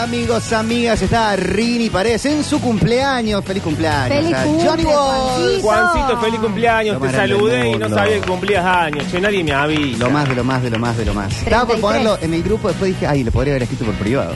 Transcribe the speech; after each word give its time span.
amigos, 0.00 0.52
amigas. 0.52 1.02
Está 1.02 1.36
Rini 1.36 1.90
Paredes 1.90 2.24
en 2.26 2.42
su 2.44 2.60
cumpleaños. 2.60 3.44
Feliz 3.44 3.62
cumpleaños. 3.62 4.16
Feliz 4.18 4.34
a 4.36 4.42
cumple, 4.44 4.68
Johnny 4.68 4.84
Boy. 4.84 4.94
Juancito. 4.94 5.60
Juancito, 5.62 6.20
feliz 6.20 6.40
cumpleaños. 6.40 7.00
Lo 7.00 7.06
Te 7.06 7.12
saludé 7.16 7.68
y 7.70 7.76
no 7.76 7.88
sabía 7.88 8.20
que 8.20 8.26
cumplías 8.26 8.64
años. 8.64 9.04
Che, 9.10 9.20
nadie 9.20 9.44
me 9.44 9.52
avisa. 9.52 9.98
Lo 10.04 10.10
más 10.10 10.28
de 10.28 10.34
lo 10.34 10.44
más 10.44 10.62
de 10.62 10.70
lo 10.70 10.78
más 10.78 10.96
de 10.96 11.04
lo 11.04 11.14
más. 11.14 11.32
Estaba 11.42 11.66
por 11.66 11.76
33. 11.76 11.80
ponerlo 11.80 12.18
en 12.22 12.34
el 12.34 12.42
grupo, 12.42 12.68
después 12.68 12.92
dije, 12.94 13.06
ay, 13.06 13.24
le 13.24 13.30
podría 13.30 13.52
haber 13.54 13.62
escrito 13.64 13.84
por 13.84 13.94
privado. 13.94 14.34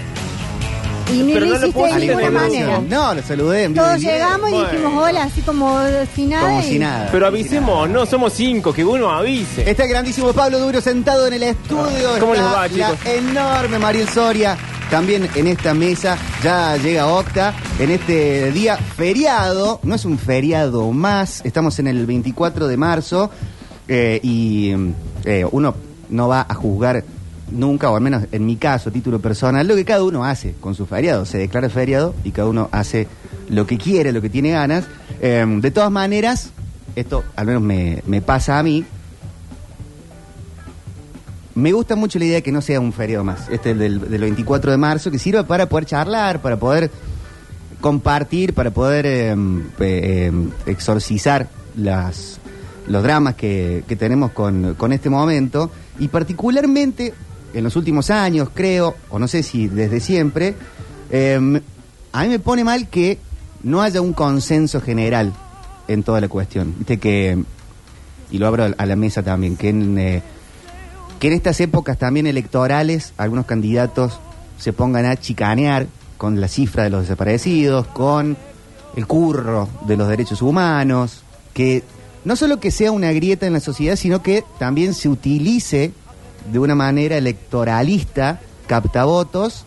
Y 1.12 1.18
ni 1.18 1.34
Pero 1.34 1.46
lo 1.46 1.52
no 1.52 1.58
lo 1.58 1.66
hiciste 1.66 1.80
pusiste 1.80 2.00
de 2.00 2.06
ninguna 2.16 2.40
manera. 2.40 2.80
No, 2.88 3.14
lo 3.14 3.22
saludé 3.22 3.64
en 3.64 3.74
Todos 3.74 4.00
llegamos 4.00 4.48
y 4.48 4.52
Bueno. 4.54 4.68
dijimos 4.70 5.02
hola, 5.04 5.22
así 5.24 5.40
como 5.42 5.78
sin 6.14 6.30
nada. 6.30 6.48
Como 6.48 6.60
y- 6.60 6.64
si 6.64 6.78
nada. 6.78 7.08
Pero 7.12 7.26
avisemos, 7.26 7.88
no, 7.90 8.06
somos 8.06 8.32
cinco, 8.32 8.72
que 8.72 8.84
uno 8.84 9.10
avise. 9.10 9.68
Está 9.70 9.82
el 9.84 9.90
grandísimo 9.90 10.32
Pablo 10.32 10.58
Duro 10.58 10.80
sentado 10.80 11.26
en 11.26 11.34
el 11.34 11.42
estudio. 11.42 12.18
¿Cómo 12.20 12.32
les 12.34 12.42
Está 12.42 12.54
va, 12.58 12.68
chicos? 12.68 12.96
La 13.04 13.12
enorme 13.12 13.78
Mariel 13.78 14.08
Soria. 14.08 14.56
También 14.94 15.28
en 15.34 15.48
esta 15.48 15.74
mesa 15.74 16.16
ya 16.40 16.76
llega 16.76 17.08
Octa 17.08 17.52
en 17.80 17.90
este 17.90 18.52
día 18.52 18.76
feriado. 18.76 19.80
No 19.82 19.96
es 19.96 20.04
un 20.04 20.18
feriado 20.18 20.92
más. 20.92 21.44
Estamos 21.44 21.80
en 21.80 21.88
el 21.88 22.06
24 22.06 22.68
de 22.68 22.76
marzo 22.76 23.28
eh, 23.88 24.20
y 24.22 24.72
eh, 25.24 25.44
uno 25.50 25.74
no 26.10 26.28
va 26.28 26.46
a 26.48 26.54
juzgar 26.54 27.02
nunca, 27.50 27.90
o 27.90 27.96
al 27.96 28.02
menos 28.02 28.22
en 28.30 28.46
mi 28.46 28.54
caso, 28.54 28.92
título 28.92 29.18
personal, 29.18 29.66
lo 29.66 29.74
que 29.74 29.84
cada 29.84 30.04
uno 30.04 30.24
hace 30.24 30.54
con 30.60 30.76
su 30.76 30.86
feriado. 30.86 31.24
Se 31.24 31.38
declara 31.38 31.68
feriado 31.68 32.14
y 32.22 32.30
cada 32.30 32.46
uno 32.46 32.68
hace 32.70 33.08
lo 33.48 33.66
que 33.66 33.78
quiere, 33.78 34.12
lo 34.12 34.22
que 34.22 34.30
tiene 34.30 34.52
ganas. 34.52 34.84
Eh, 35.20 35.44
de 35.44 35.70
todas 35.72 35.90
maneras, 35.90 36.50
esto 36.94 37.24
al 37.34 37.46
menos 37.46 37.62
me, 37.62 38.00
me 38.06 38.22
pasa 38.22 38.60
a 38.60 38.62
mí. 38.62 38.84
Me 41.54 41.72
gusta 41.72 41.94
mucho 41.94 42.18
la 42.18 42.24
idea 42.24 42.34
de 42.36 42.42
que 42.42 42.52
no 42.52 42.60
sea 42.60 42.80
un 42.80 42.92
feriado 42.92 43.24
más, 43.24 43.48
este 43.48 43.74
del, 43.74 44.10
del 44.10 44.20
24 44.20 44.72
de 44.72 44.76
marzo, 44.76 45.10
que 45.10 45.18
sirva 45.18 45.44
para 45.44 45.68
poder 45.68 45.86
charlar, 45.86 46.42
para 46.42 46.58
poder 46.58 46.90
compartir, 47.80 48.54
para 48.54 48.70
poder 48.70 49.06
eh, 49.06 49.36
eh, 49.78 50.32
exorcizar 50.66 51.48
las, 51.76 52.40
los 52.88 53.02
dramas 53.02 53.34
que, 53.34 53.84
que 53.86 53.94
tenemos 53.94 54.32
con, 54.32 54.74
con 54.74 54.92
este 54.92 55.10
momento. 55.10 55.70
Y 55.98 56.08
particularmente 56.08 57.14
en 57.54 57.64
los 57.64 57.76
últimos 57.76 58.10
años, 58.10 58.48
creo, 58.52 58.96
o 59.10 59.18
no 59.18 59.28
sé 59.28 59.42
si 59.42 59.68
desde 59.68 60.00
siempre, 60.00 60.54
eh, 61.10 61.60
a 62.12 62.22
mí 62.22 62.28
me 62.28 62.38
pone 62.38 62.64
mal 62.64 62.88
que 62.88 63.18
no 63.62 63.80
haya 63.80 64.00
un 64.00 64.12
consenso 64.12 64.80
general 64.80 65.32
en 65.88 66.02
toda 66.02 66.20
la 66.20 66.28
cuestión. 66.28 66.74
Viste 66.78 66.98
que, 66.98 67.42
y 68.30 68.38
lo 68.38 68.46
abro 68.46 68.74
a 68.76 68.86
la 68.86 68.96
mesa 68.96 69.22
también, 69.22 69.56
que 69.56 69.68
en, 69.68 69.98
eh, 69.98 70.22
que 71.18 71.28
en 71.28 71.32
estas 71.34 71.60
épocas 71.60 71.98
también 71.98 72.26
electorales 72.26 73.12
algunos 73.16 73.46
candidatos 73.46 74.20
se 74.58 74.72
pongan 74.72 75.06
a 75.06 75.16
chicanear 75.16 75.86
con 76.16 76.40
la 76.40 76.48
cifra 76.48 76.84
de 76.84 76.90
los 76.90 77.02
desaparecidos, 77.02 77.86
con 77.88 78.36
el 78.96 79.06
curro 79.06 79.68
de 79.86 79.96
los 79.96 80.08
derechos 80.08 80.42
humanos, 80.42 81.22
que 81.52 81.82
no 82.24 82.36
solo 82.36 82.60
que 82.60 82.70
sea 82.70 82.92
una 82.92 83.12
grieta 83.12 83.46
en 83.46 83.52
la 83.52 83.60
sociedad, 83.60 83.96
sino 83.96 84.22
que 84.22 84.44
también 84.58 84.94
se 84.94 85.08
utilice 85.08 85.92
de 86.50 86.58
una 86.58 86.74
manera 86.74 87.16
electoralista, 87.16 88.40
captavotos, 88.66 89.64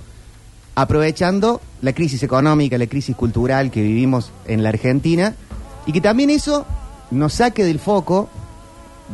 aprovechando 0.76 1.62
la 1.82 1.94
crisis 1.94 2.24
económica, 2.24 2.78
la 2.78 2.88
crisis 2.88 3.16
cultural 3.16 3.72
que 3.72 3.82
vivimos 3.82 4.32
en 4.46 4.64
la 4.64 4.70
Argentina, 4.70 5.36
y 5.86 5.92
que 5.92 6.02
también 6.02 6.30
eso 6.30 6.66
nos 7.12 7.34
saque 7.34 7.64
del 7.64 7.80
foco 7.80 8.30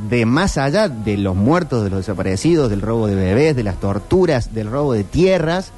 de 0.09 0.25
más 0.25 0.57
allá 0.57 0.89
de 0.89 1.17
los 1.17 1.35
muertos, 1.35 1.83
de 1.83 1.89
los 1.89 1.99
desaparecidos, 1.99 2.69
del 2.69 2.81
robo 2.81 3.07
de 3.07 3.15
bebés, 3.15 3.55
de 3.55 3.63
las 3.63 3.79
torturas, 3.79 4.53
del 4.53 4.69
robo 4.69 4.93
de 4.93 5.03
tierras, 5.03 5.71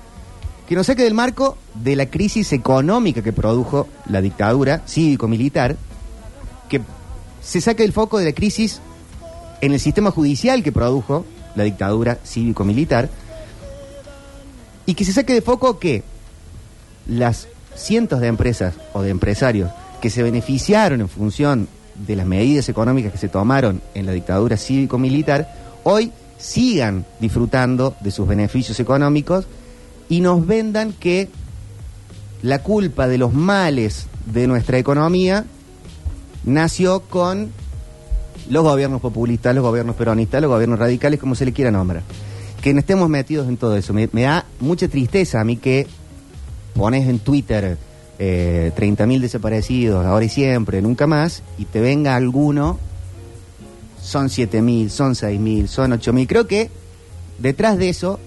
que 0.67 0.75
nos 0.75 0.87
saque 0.87 1.03
del 1.03 1.13
marco 1.13 1.57
de 1.75 1.95
la 1.95 2.07
crisis 2.07 2.53
económica 2.53 3.21
que 3.21 3.33
produjo 3.33 3.87
la 4.09 4.21
dictadura 4.21 4.81
cívico-militar, 4.87 5.75
que 6.69 6.81
se 7.41 7.61
saque 7.61 7.83
del 7.83 7.93
foco 7.93 8.17
de 8.17 8.25
la 8.25 8.33
crisis 8.33 8.81
en 9.61 9.73
el 9.73 9.79
sistema 9.79 10.11
judicial 10.11 10.63
que 10.63 10.71
produjo 10.71 11.25
la 11.55 11.63
dictadura 11.63 12.17
cívico-militar, 12.23 13.09
y 14.85 14.93
que 14.93 15.05
se 15.05 15.13
saque 15.13 15.33
de 15.33 15.41
foco 15.41 15.79
que 15.79 16.03
las 17.07 17.47
cientos 17.75 18.21
de 18.21 18.27
empresas 18.27 18.75
o 18.93 19.01
de 19.01 19.09
empresarios 19.09 19.71
que 20.01 20.09
se 20.09 20.23
beneficiaron 20.23 21.01
en 21.01 21.09
función 21.09 21.67
de 22.07 22.15
las 22.15 22.25
medidas 22.25 22.69
económicas 22.69 23.11
que 23.11 23.17
se 23.17 23.29
tomaron 23.29 23.81
en 23.93 24.05
la 24.05 24.11
dictadura 24.11 24.57
cívico-militar, 24.57 25.53
hoy 25.83 26.11
sigan 26.37 27.05
disfrutando 27.19 27.95
de 28.01 28.11
sus 28.11 28.27
beneficios 28.27 28.79
económicos 28.79 29.45
y 30.09 30.21
nos 30.21 30.45
vendan 30.45 30.93
que 30.93 31.29
la 32.41 32.61
culpa 32.61 33.07
de 33.07 33.17
los 33.17 33.33
males 33.33 34.07
de 34.31 34.47
nuestra 34.47 34.77
economía 34.77 35.45
nació 36.43 37.01
con 37.01 37.51
los 38.49 38.63
gobiernos 38.63 39.01
populistas, 39.01 39.55
los 39.55 39.63
gobiernos 39.63 39.95
peronistas, 39.95 40.41
los 40.41 40.51
gobiernos 40.51 40.77
radicales, 40.77 41.19
como 41.19 41.35
se 41.35 41.45
le 41.45 41.53
quiera 41.53 41.71
nombrar. 41.71 42.03
Que 42.61 42.71
estemos 42.71 43.09
metidos 43.09 43.47
en 43.47 43.57
todo 43.57 43.75
eso. 43.75 43.93
Me 43.93 44.21
da 44.21 44.45
mucha 44.59 44.87
tristeza 44.87 45.39
a 45.39 45.43
mí 45.43 45.57
que 45.57 45.87
pones 46.73 47.07
en 47.07 47.19
Twitter 47.19 47.77
eh, 48.19 48.71
30.000 48.75 49.19
desaparecidos, 49.19 50.05
ahora 50.05 50.25
y 50.25 50.29
siempre, 50.29 50.81
nunca 50.81 51.07
más, 51.07 51.43
y 51.57 51.65
te 51.65 51.81
venga 51.81 52.15
alguno, 52.15 52.79
son 54.01 54.27
7.000, 54.27 54.89
son 54.89 55.13
6.000, 55.13 55.67
son 55.67 55.91
8.000. 55.91 56.27
Creo 56.27 56.47
que 56.47 56.69
detrás 57.39 57.77
de 57.77 57.89
eso 57.89 58.19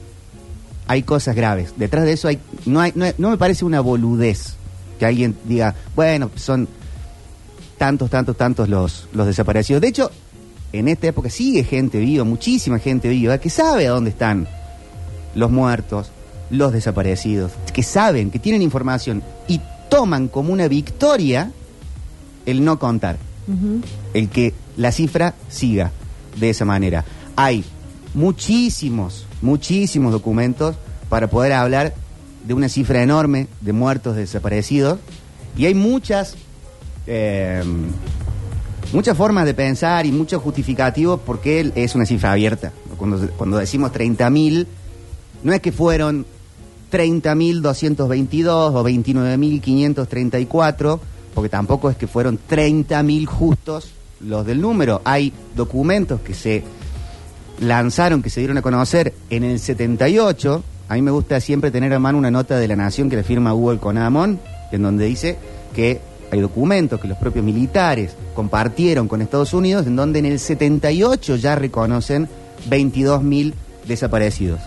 hay 0.87 1.03
cosas 1.03 1.37
graves. 1.37 1.75
Detrás 1.77 2.05
de 2.05 2.13
eso 2.13 2.29
hay 2.29 2.41
no, 2.67 2.83
me 3.31 3.37
parece 3.39 3.65
una 3.65 3.81
boludez 3.81 4.55
que 4.99 5.07
alguien 5.07 5.37
diga, 5.45 5.75
bueno, 5.95 6.31
son 6.35 6.69
tantos, 7.77 8.11
tantos, 8.11 8.37
tantos 8.37 8.69
los, 8.69 9.09
los 9.13 9.27
desaparecidos. 9.27 9.81
De 9.81 9.89
hecho, 9.89 10.11
en 10.73 10.89
esta 10.89 11.07
época 11.07 11.31
sigue 11.31 11.63
gente 11.63 11.99
viva, 11.99 12.25
muchísima 12.25 12.79
gente 12.79 13.09
viva, 13.09 13.39
que 13.39 13.51
sabe 13.51 13.87
a 13.87 13.91
dónde 13.91 14.11
están 14.11 14.49
los 15.35 15.51
muertos, 15.51 16.11
los 16.51 16.73
desaparecidos, 16.73 17.53
que 17.73 17.83
saben, 17.83 18.31
que 18.31 18.39
tienen 18.39 18.63
información 18.63 19.23
y 19.47 19.61
toman 19.89 20.29
como 20.29 20.53
una 20.53 20.69
victoria 20.69 21.53
el 22.47 22.65
no 22.65 22.79
contar, 22.79 23.19
el 24.15 24.29
que 24.29 24.55
la 24.77 24.93
cifra 24.93 25.35
siga 25.49 25.93
de 26.37 26.51
esa 26.51 26.65
manera. 26.65 27.05
Hay 27.37 27.65
muchísimos, 28.15 29.27
muchísimos 29.43 30.13
documentos 30.13 30.77
para 31.09 31.29
poder 31.29 31.53
hablar 31.53 31.95
de 32.47 32.55
una 32.55 32.69
cifra 32.69 33.03
enorme 33.03 33.49
de 33.61 33.73
muertos, 33.73 34.15
de 34.15 34.23
desaparecidos, 34.23 34.99
y 35.57 35.67
hay 35.67 35.75
muchas, 35.75 36.37
eh, 37.07 37.63
muchas 38.93 39.17
formas 39.17 39.45
de 39.45 39.55
pensar 39.55 40.07
y 40.07 40.13
muchos 40.13 40.43
justificativos 40.43 41.21
porque 41.25 41.73
es 41.75 41.95
una 41.95 42.07
cifra 42.07 42.33
abierta. 42.33 42.73
Cuando, 42.97 43.29
cuando 43.37 43.59
decimos 43.59 43.93
30.000, 43.93 44.67
no 45.43 45.53
es 45.53 45.61
que 45.61 45.73
fueron 45.73 46.27
30.222 46.91 48.75
o 48.75 48.85
29.534, 48.85 50.99
porque 51.35 51.49
tampoco 51.49 51.91
es 51.91 51.97
que 51.97 52.07
fueron 52.07 52.39
30.000 52.49 53.27
justos 53.27 53.89
los 54.21 54.45
del 54.47 54.61
número. 54.61 55.01
Hay 55.05 55.33
documentos 55.57 56.21
que 56.21 56.35
se 56.35 56.63
lanzaron, 57.61 58.23
que 58.23 58.31
se 58.31 58.41
dieron 58.41 58.59
a 58.59 58.63
conocer 58.63 59.13
en 59.31 59.45
el 59.45 59.59
78. 59.59 60.63
A 60.89 60.95
mí 60.95 61.03
me 61.03 61.11
gusta 61.11 61.41
siempre 61.41 61.71
tener 61.71 61.93
a 61.93 61.99
mano 61.99 62.19
una 62.19 62.31
nota 62.31 62.59
de 62.59 62.69
la 62.69 62.77
Nación 62.77 63.11
que 63.11 63.17
le 63.17 63.23
firma 63.25 63.55
Hugo 63.55 63.79
Conamón, 63.79 64.41
en 64.73 64.83
donde 64.83 65.07
dice 65.07 65.37
que 65.75 66.01
hay 66.31 66.41
documentos 66.41 67.01
que 67.01 67.09
los 67.09 67.19
propios 67.19 67.45
militares 67.45 68.15
compartieron 68.35 69.09
con 69.09 69.23
Estados 69.23 69.55
Unidos, 69.55 69.87
en 69.87 69.97
donde 69.97 70.19
en 70.19 70.27
el 70.27 70.39
78 70.39 71.37
ya 71.37 71.55
reconocen 71.57 72.29
22.000 72.69 73.55
desaparecidos. 73.87 74.61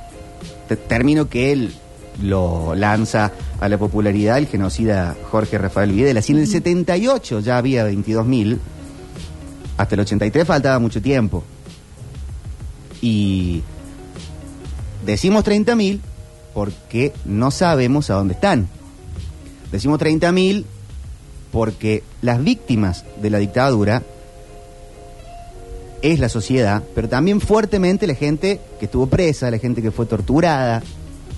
Te- 0.67 0.75
termino 0.77 1.29
que 1.29 1.51
él 1.51 1.73
lo 2.21 2.75
lanza 2.75 3.31
a 3.59 3.69
la 3.69 3.77
popularidad 3.77 4.37
el 4.37 4.47
genocida 4.47 5.15
Jorge 5.29 5.57
Rafael 5.57 5.91
Videla. 5.91 6.21
Si 6.21 6.33
en 6.33 6.39
el 6.39 6.47
78 6.47 7.39
ya 7.39 7.57
había 7.57 7.87
22.000, 7.89 8.57
hasta 9.77 9.95
el 9.95 10.01
83 10.01 10.47
faltaba 10.47 10.79
mucho 10.79 11.01
tiempo. 11.01 11.43
Y 13.01 13.63
decimos 15.05 15.43
30.000 15.43 15.99
porque 16.53 17.13
no 17.25 17.51
sabemos 17.51 18.09
a 18.09 18.15
dónde 18.15 18.33
están. 18.33 18.67
Decimos 19.71 19.99
30.000 19.99 20.65
porque 21.51 22.03
las 22.21 22.43
víctimas 22.43 23.05
de 23.21 23.29
la 23.29 23.39
dictadura 23.39 24.03
es 26.01 26.19
la 26.19 26.29
sociedad, 26.29 26.83
pero 26.95 27.09
también 27.09 27.41
fuertemente 27.41 28.07
la 28.07 28.15
gente 28.15 28.59
que 28.79 28.85
estuvo 28.85 29.07
presa, 29.07 29.51
la 29.51 29.59
gente 29.59 29.81
que 29.81 29.91
fue 29.91 30.05
torturada, 30.05 30.81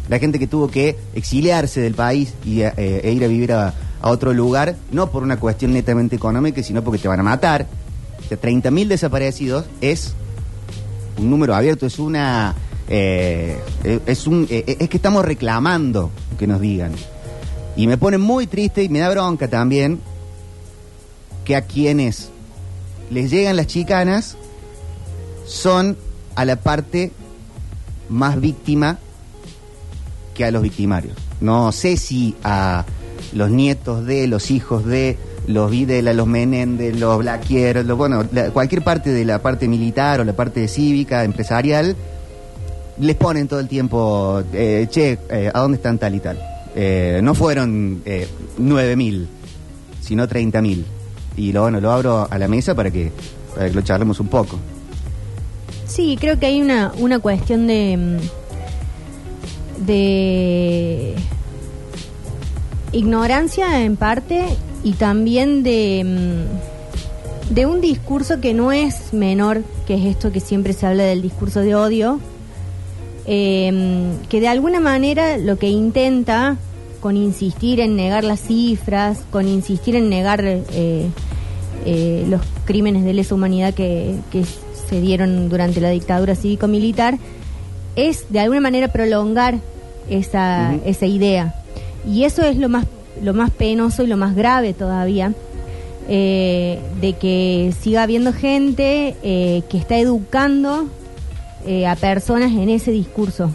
la 0.09 0.19
gente 0.19 0.39
que 0.39 0.47
tuvo 0.47 0.69
que 0.69 0.97
exiliarse 1.13 1.81
del 1.81 1.93
país 1.93 2.33
y, 2.45 2.61
eh, 2.61 2.73
e 2.77 3.11
ir 3.11 3.23
a 3.23 3.27
vivir 3.27 3.53
a, 3.53 3.73
otro 4.05 4.33
lugar, 4.33 4.75
no 4.91 5.09
por 5.09 5.23
una 5.23 5.39
cuestión 5.39 5.71
netamente 5.71 6.17
económica, 6.17 6.61
sino 6.61 6.83
porque 6.83 6.99
te 6.99 7.07
van 7.07 7.21
a 7.21 7.23
matar. 7.23 7.67
O 8.19 8.27
sea, 8.27 8.37
30.000 8.37 8.87
desaparecidos 8.89 9.63
es 9.79 10.13
un 11.17 11.29
número 11.29 11.55
abierto, 11.55 11.85
es 11.85 11.99
una 11.99 12.53
Eh, 12.87 13.59
eh, 13.83 13.99
es, 14.05 14.27
un, 14.27 14.45
eh, 14.49 14.77
es 14.79 14.89
que 14.89 14.97
estamos 14.97 15.23
reclamando 15.23 16.11
que 16.37 16.47
nos 16.47 16.59
digan. 16.59 16.91
Y 17.75 17.87
me 17.87 17.97
pone 17.97 18.17
muy 18.17 18.45
triste 18.47 18.83
y 18.83 18.89
me 18.89 18.99
da 18.99 19.09
bronca 19.09 19.47
también 19.47 19.99
que 21.45 21.55
a 21.55 21.61
quienes 21.63 22.29
les 23.09 23.31
llegan 23.31 23.55
las 23.55 23.67
chicanas 23.67 24.37
son 25.45 25.97
a 26.35 26.45
la 26.45 26.55
parte 26.55 27.11
más 28.09 28.39
víctima 28.39 28.99
que 30.33 30.45
a 30.45 30.51
los 30.51 30.61
victimarios. 30.61 31.15
No 31.41 31.71
sé 31.71 31.97
si 31.97 32.35
a 32.43 32.85
los 33.33 33.49
nietos 33.49 34.05
de, 34.05 34.27
los 34.27 34.51
hijos 34.51 34.85
de, 34.85 35.17
los 35.47 35.69
Videla, 35.69 36.13
los 36.13 36.27
Menéndez, 36.27 36.95
los 36.97 37.19
Blaquier, 37.19 37.85
los, 37.85 37.97
bueno, 37.97 38.23
cualquier 38.53 38.83
parte 38.83 39.11
de 39.11 39.25
la 39.25 39.41
parte 39.41 39.67
militar 39.67 40.21
o 40.21 40.23
la 40.23 40.33
parte 40.33 40.67
cívica, 40.67 41.23
empresarial, 41.23 41.95
les 42.99 43.15
ponen 43.15 43.47
todo 43.47 43.59
el 43.59 43.67
tiempo, 43.67 44.43
eh, 44.53 44.87
che, 44.89 45.17
eh, 45.29 45.51
¿a 45.53 45.59
dónde 45.59 45.77
están 45.77 45.97
tal 45.97 46.15
y 46.15 46.19
tal? 46.19 46.39
Eh, 46.75 47.19
no 47.23 47.33
fueron 47.33 48.01
eh, 48.05 48.27
9.000, 48.59 49.25
sino 50.01 50.27
30.000. 50.27 50.83
Y 51.35 51.51
lo, 51.51 51.63
bueno, 51.63 51.79
lo 51.81 51.91
abro 51.91 52.27
a 52.29 52.37
la 52.37 52.47
mesa 52.47 52.75
para 52.75 52.91
que, 52.91 53.11
para 53.53 53.67
que 53.67 53.73
lo 53.73 53.81
charlemos 53.81 54.19
un 54.19 54.27
poco. 54.27 54.59
Sí, 55.87 56.17
creo 56.19 56.39
que 56.39 56.45
hay 56.45 56.61
una, 56.61 56.91
una 56.97 57.19
cuestión 57.19 57.67
de. 57.67 58.19
De. 59.77 61.15
ignorancia 62.91 63.83
en 63.83 63.95
parte 63.95 64.43
y 64.83 64.93
también 64.93 65.63
de. 65.63 66.03
mm, 66.05 67.53
de 67.53 67.65
un 67.65 67.81
discurso 67.81 68.39
que 68.39 68.53
no 68.53 68.71
es 68.71 69.13
menor, 69.13 69.63
que 69.85 69.95
es 69.95 70.05
esto 70.05 70.31
que 70.31 70.39
siempre 70.39 70.73
se 70.73 70.87
habla 70.87 71.03
del 71.03 71.21
discurso 71.21 71.59
de 71.59 71.75
odio, 71.75 72.19
eh, 73.25 74.13
que 74.29 74.39
de 74.39 74.47
alguna 74.47 74.79
manera 74.79 75.37
lo 75.37 75.57
que 75.57 75.69
intenta 75.69 76.57
con 77.03 77.17
insistir 77.17 77.81
en 77.81 77.97
negar 77.97 78.23
las 78.23 78.39
cifras, 78.39 79.25
con 79.29 79.47
insistir 79.47 79.97
en 79.97 80.09
negar 80.09 80.41
eh, 80.45 80.61
eh, 81.85 82.25
los 82.29 82.41
crímenes 82.63 83.03
de 83.03 83.13
lesa 83.13 83.35
humanidad 83.35 83.73
que, 83.73 84.15
que 84.31 84.45
se 84.89 85.01
dieron 85.01 85.49
durante 85.49 85.81
la 85.81 85.89
dictadura 85.89 86.33
cívico-militar, 86.33 87.17
es 87.95 88.25
de 88.29 88.39
alguna 88.39 88.61
manera 88.61 88.87
prolongar 88.89 89.55
esa, 90.09 90.75
esa 90.85 91.05
idea. 91.05 91.55
Y 92.07 92.23
eso 92.23 92.41
es 92.43 92.57
lo 92.57 92.69
más, 92.69 92.85
lo 93.21 93.33
más 93.33 93.51
penoso 93.51 94.03
y 94.03 94.07
lo 94.07 94.17
más 94.17 94.35
grave 94.35 94.73
todavía, 94.73 95.33
eh, 96.09 96.79
de 96.99 97.13
que 97.13 97.73
siga 97.79 98.03
habiendo 98.03 98.33
gente 98.33 99.15
eh, 99.23 99.63
que 99.69 99.77
está 99.77 99.97
educando 99.97 100.87
eh, 101.65 101.87
a 101.87 101.95
personas 101.95 102.51
en 102.51 102.69
ese 102.69 102.91
discurso, 102.91 103.51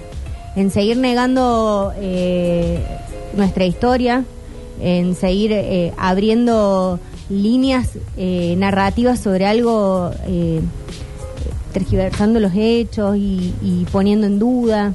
en 0.57 0.71
seguir 0.71 0.97
negando 0.97 1.93
eh, 1.97 2.83
nuestra 3.37 3.67
historia, 3.67 4.25
en 4.81 5.15
seguir 5.15 5.53
eh, 5.53 5.93
abriendo 5.99 6.99
líneas 7.29 7.91
eh, 8.17 8.55
narrativas 8.57 9.21
sobre 9.21 9.45
algo, 9.47 10.11
eh, 10.27 10.61
tergiversando 11.73 12.41
los 12.41 12.53
hechos 12.55 13.17
y, 13.17 13.87
poniendo 13.93 14.27
en 14.27 14.39
duda 14.39 14.95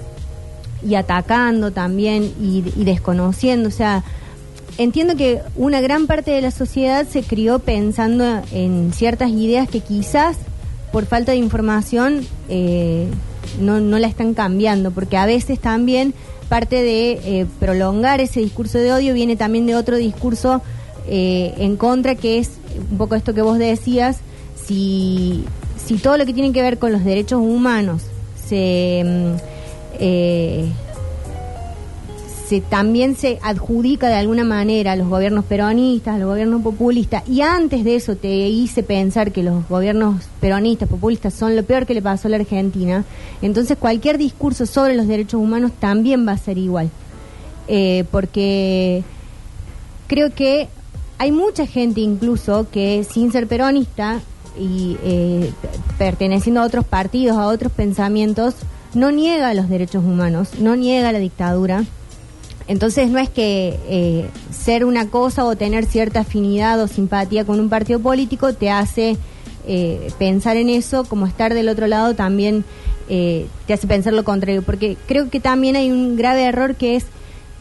y 0.88 0.96
atacando 0.96 1.72
también 1.72 2.31
y, 2.42 2.64
y 2.75 2.84
desconociendo. 2.84 3.70
O 3.70 3.72
sea, 3.72 4.04
entiendo 4.78 5.16
que 5.16 5.42
una 5.56 5.81
gran 5.81 6.08
parte 6.08 6.31
de 6.31 6.42
la 6.42 6.52
sociedad 6.52 7.08
se 7.08 7.24
crió 7.24 7.60
pensando 7.60 8.42
en 8.52 8.92
ciertas 8.94 9.30
ideas 9.30 9.70
que 9.70 9.80
quizás 9.80 10.38
por 10.94 11.08
falta 11.08 11.31
de 11.31 11.40
información 11.40 12.22
eh, 12.50 13.08
no, 13.60 13.80
no 13.81 13.98
la 13.98 14.08
están 14.08 14.36
cambiando, 14.36 14.92
porque 14.92 15.18
a 15.18 15.25
veces 15.25 15.60
también 15.60 16.14
parte 16.50 16.84
de 16.84 17.12
eh, 17.14 17.46
prolongar 17.60 18.22
ese 18.22 18.42
discurso 18.42 18.78
de 18.78 18.94
odio 18.94 19.16
viene 19.16 19.36
también 19.36 19.66
de 19.66 19.75
otro 19.75 19.98
discurso 19.98 20.62
eh, 21.08 21.56
en 21.58 21.78
contra, 21.78 22.14
que 22.14 22.38
es 22.38 22.52
un 22.92 22.98
poco 23.00 23.16
esto 23.16 23.34
que 23.34 23.42
vos 23.42 23.58
decías, 23.58 24.20
si, 24.68 25.46
si 25.85 25.97
todo 25.97 26.18
lo 26.18 26.25
que 26.25 26.33
tiene 26.33 26.51
que 26.51 26.62
ver 26.62 26.80
con 26.80 26.91
los 26.91 27.03
derechos 27.03 27.39
humanos 27.39 28.03
se... 28.47 29.03
mm, 29.06 29.35
eh, 30.00 30.71
se 32.47 32.59
también 32.59 33.15
se 33.15 33.39
adjudica 33.41 34.09
de 34.09 34.15
alguna 34.15 34.44
manera 34.44 34.91
a 34.91 34.95
los 34.97 35.07
gobiernos 35.07 35.45
peronistas, 35.45 36.15
a 36.15 36.18
los 36.18 36.27
gobiernos 36.27 36.62
populistas, 36.62 37.24
y 37.27 37.41
antes 37.41 37.83
de 37.85 37.95
eso 37.95 38.18
te 38.18 38.27
hice 38.50 38.83
pensar 38.83 39.31
que 39.31 39.44
los 39.44 39.68
gobiernos 39.69 40.25
peronistas, 40.41 40.89
populistas 40.89 41.33
son 41.33 41.56
lo 41.56 41.63
peor 41.63 41.86
que 41.86 41.94
le 41.94 42.01
pasó 42.01 42.27
a 42.27 42.31
la 42.31 42.38
Argentina, 42.38 43.06
entonces 43.41 43.77
cualquier 43.77 44.18
discurso 44.18 44.65
sobre 44.65 44.94
los 44.94 45.07
derechos 45.07 45.41
humanos 45.41 45.71
también 45.79 46.27
va 46.27 46.33
a 46.33 46.38
ser 46.38 46.57
igual. 46.57 46.89
Eh, 47.69 48.03
porque 48.12 49.03
creo 50.07 50.33
que 50.33 50.68
hay 51.18 51.31
mucha 51.31 51.65
gente 51.65 52.01
incluso 52.01 52.68
que 52.69 53.06
sin 53.09 53.31
ser 53.31 53.47
peronista 53.47 54.19
y 54.57 54.97
eh, 55.03 55.51
perteneciendo 55.97 56.61
a 56.61 56.65
otros 56.65 56.85
partidos, 56.85 57.38
a 57.38 57.47
otros 57.47 57.71
pensamientos, 57.71 58.55
no 58.94 59.11
niega 59.11 59.53
los 59.53 59.69
derechos 59.69 60.03
humanos, 60.03 60.50
no 60.59 60.75
niega 60.75 61.11
la 61.11 61.19
dictadura. 61.19 61.83
Entonces 62.67 63.09
no 63.09 63.19
es 63.19 63.29
que 63.29 63.77
eh, 63.88 64.29
ser 64.51 64.85
una 64.85 65.09
cosa 65.09 65.44
o 65.45 65.55
tener 65.55 65.85
cierta 65.85 66.21
afinidad 66.21 66.81
o 66.81 66.88
simpatía 66.88 67.45
con 67.45 67.59
un 67.59 67.69
partido 67.69 68.00
político 68.00 68.53
te 68.53 68.69
hace 68.69 69.17
eh, 69.67 70.11
pensar 70.17 70.57
en 70.57 70.69
eso, 70.69 71.03
como 71.03 71.25
estar 71.25 71.53
del 71.53 71.69
otro 71.69 71.88
lado 71.88 72.15
también 72.15 72.63
eh, 73.09 73.47
te 73.67 73.73
hace 73.73 73.88
pensar 73.88 74.13
lo 74.13 74.23
contrario, 74.23 74.61
porque 74.61 74.97
creo 75.07 75.29
que 75.29 75.39
también 75.39 75.75
hay 75.75 75.91
un 75.91 76.15
grave 76.15 76.44
error 76.44 76.75
que 76.75 76.95
es 76.95 77.05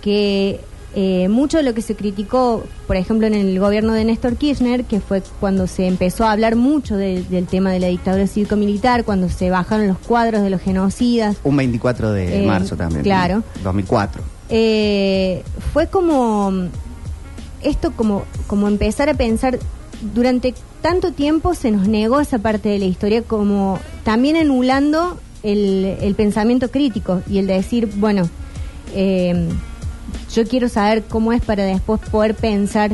que 0.01 0.61
eh, 0.95 1.29
mucho 1.29 1.57
de 1.57 1.63
lo 1.63 1.73
que 1.75 1.81
se 1.83 1.95
criticó, 1.97 2.65
por 2.87 2.97
ejemplo, 2.97 3.27
en 3.27 3.35
el 3.35 3.59
gobierno 3.59 3.93
de 3.95 4.05
Néstor 4.05 4.37
Kirchner, 4.37 4.85
que 4.85 5.01
fue 5.01 5.23
cuando 5.41 5.67
se 5.67 5.87
empezó 5.87 6.25
a 6.27 6.33
hablar 6.33 6.55
mucho 6.57 6.97
de- 6.97 7.23
del 7.23 7.47
tema 7.47 7.71
de 7.73 7.81
la 7.81 7.87
dictadura 7.87 8.27
cívico-militar, 8.27 9.05
cuando 9.05 9.29
se 9.31 9.49
bajaron 9.51 9.89
los 9.89 9.99
cuadros 9.99 10.43
de 10.43 10.51
los 10.51 10.61
genocidas, 10.61 11.37
Un 11.45 11.57
24 11.57 12.13
de 12.13 12.43
Eh, 12.43 12.47
marzo 12.47 12.77
también. 12.77 13.03
claro. 13.03 13.37
¿no? 13.37 13.45
2004. 13.65 14.23
eh, 14.51 15.43
fue 15.73 15.87
como 15.87 16.51
mm, 16.51 16.67
esto 17.63 17.93
como 17.93 18.25
como 18.47 18.69
empezar 18.69 19.09
a 19.09 19.15
pensar 19.15 19.59
durante 20.15 20.53
tanto 20.83 21.13
tiempo 21.13 21.55
se 21.55 21.71
nos 21.71 21.89
negó 21.89 22.21
esa 22.21 22.39
parte 22.39 22.69
de 22.69 22.79
la 22.79 22.85
historia 22.87 23.23
como 23.23 23.79
también 24.05 24.37
anulando 24.37 25.17
el, 25.43 25.97
el 26.03 26.15
pensamiento 26.17 26.71
crítico 26.71 27.23
y 27.31 27.39
el 27.39 27.47
de 27.47 27.55
decir 27.55 27.89
bueno 27.97 28.29
eh, 28.95 29.49
yo 30.35 30.47
quiero 30.47 30.69
saber 30.69 31.03
cómo 31.05 31.33
es 31.33 31.43
para 31.43 31.65
después 31.65 32.01
poder 32.11 32.35
pensar 32.35 32.93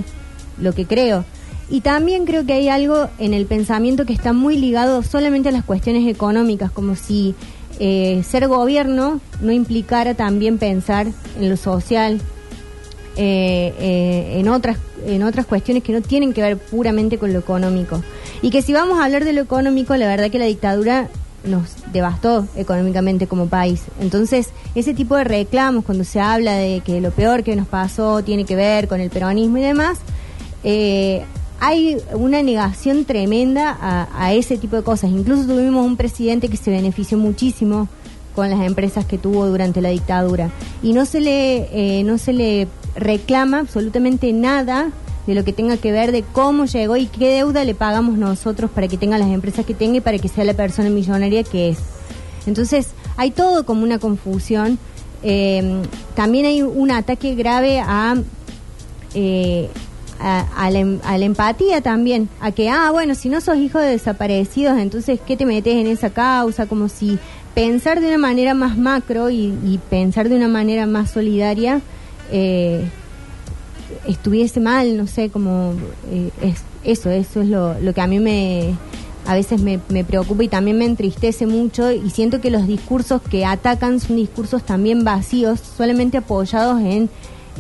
lo 0.59 0.73
que 0.73 0.87
creo 0.87 1.25
y 1.71 1.83
también 1.83 2.25
creo 2.25 2.47
que 2.47 2.55
hay 2.55 2.69
algo 2.69 3.09
en 3.19 3.35
el 3.35 3.47
pensamiento 3.47 4.07
que 4.07 4.15
está 4.15 4.33
muy 4.33 4.57
ligado 4.57 5.03
solamente 5.03 5.51
a 5.51 5.53
las 5.53 5.65
cuestiones 5.65 6.09
económicas, 6.09 6.71
como 6.71 6.97
si 6.97 7.35
eh, 7.79 8.23
ser 8.27 8.49
gobierno 8.49 9.21
no 9.43 9.53
implicara 9.53 10.15
también 10.15 10.57
pensar 10.57 11.09
en 11.39 11.49
lo 11.51 11.59
social, 11.59 12.21
eh, 13.17 13.75
eh, 13.79 14.39
en 14.39 14.49
otras 14.49 14.79
en 15.07 15.23
otras 15.23 15.47
cuestiones 15.47 15.85
que 15.85 15.93
no 15.93 16.01
tienen 16.01 16.33
que 16.33 16.43
ver 16.43 16.57
puramente 16.59 17.19
con 17.19 17.33
lo 17.33 17.39
económico. 17.39 18.03
Y 18.43 18.51
que 18.51 18.63
si 18.63 18.73
vamos 18.73 18.99
a 18.99 19.05
hablar 19.05 19.25
de 19.25 19.33
lo 19.33 19.43
económico, 19.43 19.95
la 19.95 20.09
verdad 20.09 20.31
que 20.31 20.39
la 20.41 20.47
dictadura 20.47 21.09
nos 21.45 21.76
devastó 21.92 22.47
económicamente 22.57 23.26
como 23.26 23.47
país. 23.47 23.83
Entonces, 24.00 24.50
ese 24.75 24.95
tipo 24.95 25.16
de 25.16 25.25
reclamos, 25.25 25.85
cuando 25.85 26.04
se 26.04 26.21
habla 26.21 26.54
de 26.54 26.80
que 26.85 27.00
lo 27.00 27.11
peor 27.11 27.42
que 27.42 27.57
nos 27.57 27.66
pasó 27.68 28.23
tiene 28.23 28.45
que 28.45 28.57
ver 28.57 28.88
con 28.88 29.00
el 29.00 29.11
peronismo 29.11 29.59
y 29.59 29.62
demás, 29.62 29.99
eh, 30.64 31.25
hay 31.61 31.99
una 32.12 32.42
negación 32.42 33.04
tremenda 33.04 33.76
a, 33.80 34.09
a 34.14 34.33
ese 34.33 34.59
tipo 34.59 34.76
de 34.76 34.83
cosas. 34.83 35.11
Incluso 35.11 35.47
tuvimos 35.47 35.85
un 35.85 35.97
presidente 35.97 36.49
que 36.49 36.57
se 36.57 36.71
benefició 36.71 37.18
muchísimo 37.18 37.88
con 38.38 38.50
las 38.50 38.61
empresas 38.61 39.04
que 39.04 39.18
tuvo 39.18 39.47
durante 39.49 39.80
la 39.80 39.88
dictadura 39.88 40.50
y 40.80 40.92
no 40.92 41.07
se 41.07 41.21
le 41.21 41.68
eh, 41.73 42.04
no 42.04 42.18
se 42.18 42.33
le 42.33 42.68
reclama 42.95 43.59
absolutamente 43.59 44.33
nada 44.33 44.92
de 45.29 45.35
lo 45.35 45.45
que 45.45 45.53
tenga 45.53 45.77
que 45.77 45.93
ver 45.93 46.11
de 46.11 46.23
cómo 46.23 46.65
llegó 46.65 46.97
y 46.97 47.05
qué 47.07 47.29
deuda 47.29 47.63
le 47.65 47.75
pagamos 47.75 48.17
nosotros 48.17 48.71
para 48.71 48.89
que 48.89 48.97
tenga 48.97 49.19
las 49.19 49.29
empresas 49.29 49.67
que 49.67 49.75
tenga 49.75 49.99
y 49.99 50.01
para 50.01 50.19
que 50.19 50.27
sea 50.27 50.43
la 50.43 50.55
persona 50.55 50.89
millonaria 50.89 51.45
que 51.45 51.69
es. 51.69 51.79
Entonces, 52.47 52.89
hay 53.19 53.31
todo 53.31 53.67
como 53.67 53.83
una 53.83 53.99
confusión. 53.99 54.79
Eh, 55.23 55.83
también 56.15 56.47
hay 56.47 56.63
un 56.63 56.91
ataque 56.91 57.35
grave 57.35 57.79
a, 57.79 58.17
eh, 59.15 59.69
a, 60.19 60.47
a 60.57 60.71
la, 60.71 60.79
em- 60.79 61.01
a 61.05 61.19
la 61.19 61.27
empatía 61.27 61.83
también. 61.83 62.31
A 62.41 62.53
que, 62.53 62.71
ah, 62.71 62.91
bueno, 62.91 63.15
si 63.15 63.29
no 63.29 63.43
sos 63.43 63.59
hijo 63.59 63.79
de 63.79 63.91
desaparecidos, 63.91 64.79
entonces, 64.79 65.21
¿qué 65.27 65.37
te 65.37 65.45
metes 65.45 65.75
en 65.75 65.89
esa 65.89 66.09
causa? 66.09 66.65
Como 66.65 66.89
si 66.89 67.19
pensar 67.55 68.01
de 68.01 68.09
una 68.09 68.19
manera 68.19 68.55
más 68.55 68.79
macro 68.79 69.29
y, 69.29 69.53
y 69.63 69.79
pensar 69.91 70.31
de 70.31 70.37
una 70.37 70.49
manera 70.49 70.87
más 70.87 71.11
solidaria 71.11 71.83
eh, 72.33 72.89
estuviese 74.07 74.61
mal, 74.61 74.97
no 74.97 75.07
sé, 75.07 75.31
como 75.31 75.73
eh, 76.11 76.31
es, 76.43 76.62
eso, 76.85 77.11
eso 77.11 77.43
es 77.43 77.49
lo, 77.49 77.78
lo 77.81 77.93
que 77.95 78.00
a 78.00 78.07
mí 78.07 78.19
me 78.19 78.75
a 79.26 79.35
veces 79.35 79.61
me, 79.61 79.78
me 79.90 80.05
preocupa 80.05 80.43
y 80.43 80.49
también 80.49 80.78
me 80.78 80.87
entristece 80.87 81.47
mucho 81.47 81.93
y 81.93 82.09
siento 82.09 82.40
que 82.40 82.50
los 82.50 82.67
discursos 82.67 83.21
que 83.21 83.45
atacan 83.45 84.00
son 84.00 84.17
discursos 84.17 84.64
también 84.64 85.05
vacíos, 85.05 85.61
solamente 85.76 86.17
apoyados 86.17 86.81
en, 86.81 87.11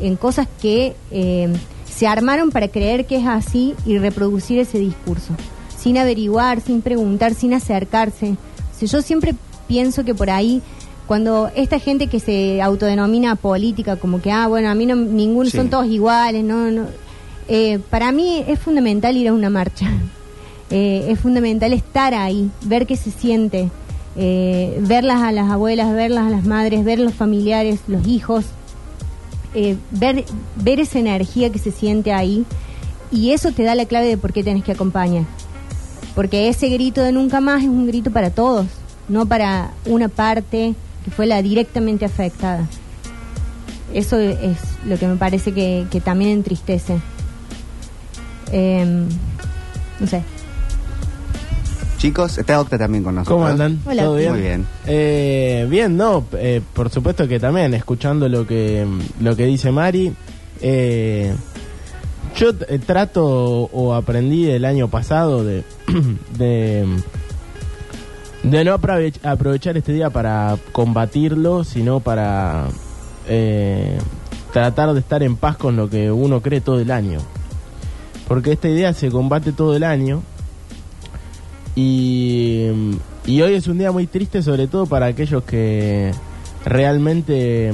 en 0.00 0.16
cosas 0.16 0.48
que 0.62 0.96
eh, 1.10 1.52
se 1.84 2.06
armaron 2.06 2.50
para 2.50 2.68
creer 2.68 3.04
que 3.04 3.16
es 3.16 3.26
así 3.26 3.74
y 3.84 3.98
reproducir 3.98 4.58
ese 4.58 4.78
discurso, 4.78 5.34
sin 5.76 5.98
averiguar, 5.98 6.62
sin 6.62 6.80
preguntar, 6.80 7.34
sin 7.34 7.52
acercarse. 7.52 8.30
O 8.30 8.78
sea, 8.78 8.88
yo 8.88 9.02
siempre 9.02 9.34
pienso 9.66 10.04
que 10.04 10.14
por 10.14 10.30
ahí 10.30 10.62
cuando 11.08 11.50
esta 11.56 11.78
gente 11.80 12.06
que 12.06 12.20
se 12.20 12.60
autodenomina 12.60 13.34
política, 13.34 13.96
como 13.96 14.20
que, 14.20 14.30
ah, 14.30 14.46
bueno, 14.46 14.68
a 14.68 14.74
mí 14.74 14.84
no, 14.84 14.94
ninguno, 14.94 15.48
Sí. 15.48 15.56
son 15.56 15.70
todos 15.70 15.86
iguales, 15.86 16.44
no, 16.44 16.70
no. 16.70 16.84
Eh, 17.48 17.80
para 17.90 18.12
mí 18.12 18.44
es 18.46 18.58
fundamental 18.58 19.16
ir 19.16 19.28
a 19.28 19.32
una 19.32 19.50
marcha. 19.50 19.90
Eh, 20.70 21.06
es 21.08 21.18
fundamental 21.18 21.72
estar 21.72 22.12
ahí, 22.12 22.50
ver 22.60 22.86
qué 22.86 22.94
se 22.94 23.10
siente, 23.10 23.70
eh, 24.16 24.78
verlas 24.82 25.22
a 25.22 25.32
las 25.32 25.50
abuelas, 25.50 25.94
verlas 25.94 26.26
a 26.26 26.28
las 26.28 26.44
madres, 26.44 26.84
ver 26.84 26.98
los 26.98 27.14
familiares, 27.14 27.80
los 27.88 28.06
hijos, 28.06 28.44
eh, 29.54 29.78
ver, 29.90 30.26
ver 30.56 30.78
esa 30.78 30.98
energía 30.98 31.48
que 31.48 31.58
se 31.58 31.70
siente 31.70 32.12
ahí 32.12 32.44
y 33.10 33.30
eso 33.30 33.50
te 33.52 33.62
da 33.62 33.74
la 33.74 33.86
clave 33.86 34.08
de 34.08 34.18
por 34.18 34.34
qué 34.34 34.44
tenés 34.44 34.62
que 34.62 34.72
acompañar. 34.72 35.24
Porque 36.14 36.50
ese 36.50 36.68
grito 36.68 37.02
de 37.02 37.12
nunca 37.12 37.40
más 37.40 37.62
es 37.62 37.68
un 37.68 37.86
grito 37.86 38.10
para 38.10 38.28
todos, 38.28 38.66
no 39.08 39.24
para 39.24 39.70
una 39.86 40.08
parte 40.08 40.74
que 41.08 41.14
fue 41.14 41.26
la 41.26 41.42
directamente 41.42 42.04
afectada. 42.04 42.66
Eso 43.94 44.18
es 44.18 44.58
lo 44.84 44.98
que 44.98 45.06
me 45.06 45.16
parece 45.16 45.52
que, 45.52 45.86
que 45.90 46.00
también 46.00 46.32
entristece. 46.32 46.98
Em, 48.52 49.08
no 49.98 50.06
sé. 50.06 50.22
Chicos, 51.96 52.38
está 52.38 52.60
Octa 52.60 52.78
también 52.78 53.02
con 53.02 53.14
nosotros. 53.14 53.36
¿Cómo 53.36 53.46
andan? 53.46 53.80
Hola. 53.84 54.02
¿Todo 54.02 54.16
bien? 54.16 54.32
Muy 54.32 54.40
bien. 54.40 54.66
Eh, 54.86 55.66
bien, 55.68 55.96
no, 55.96 56.24
eh, 56.34 56.60
por 56.74 56.90
supuesto 56.90 57.26
que 57.26 57.40
también, 57.40 57.74
escuchando 57.74 58.28
lo 58.28 58.46
que, 58.46 58.86
lo 59.20 59.34
que 59.34 59.46
dice 59.46 59.72
Mari, 59.72 60.12
eh, 60.60 61.34
yo 62.36 62.50
eh, 62.68 62.78
trato 62.78 63.24
o 63.24 63.94
aprendí 63.94 64.48
el 64.48 64.64
año 64.64 64.88
pasado 64.88 65.42
de, 65.42 65.64
de, 66.38 66.86
de 68.50 68.64
no 68.64 68.78
aprove- 68.78 69.24
aprovechar 69.24 69.76
este 69.76 69.92
día 69.92 70.10
para 70.10 70.56
combatirlo, 70.72 71.64
sino 71.64 72.00
para 72.00 72.68
eh, 73.26 73.98
tratar 74.52 74.92
de 74.94 75.00
estar 75.00 75.22
en 75.22 75.36
paz 75.36 75.56
con 75.56 75.76
lo 75.76 75.90
que 75.90 76.10
uno 76.10 76.40
cree 76.40 76.60
todo 76.60 76.80
el 76.80 76.90
año. 76.90 77.18
Porque 78.26 78.52
esta 78.52 78.68
idea 78.68 78.92
se 78.92 79.10
combate 79.10 79.52
todo 79.52 79.74
el 79.74 79.84
año. 79.84 80.22
Y, 81.74 82.66
y 83.24 83.40
hoy 83.42 83.54
es 83.54 83.68
un 83.68 83.78
día 83.78 83.92
muy 83.92 84.06
triste, 84.06 84.42
sobre 84.42 84.66
todo 84.66 84.86
para 84.86 85.06
aquellos 85.06 85.44
que 85.44 86.12
realmente, 86.64 87.72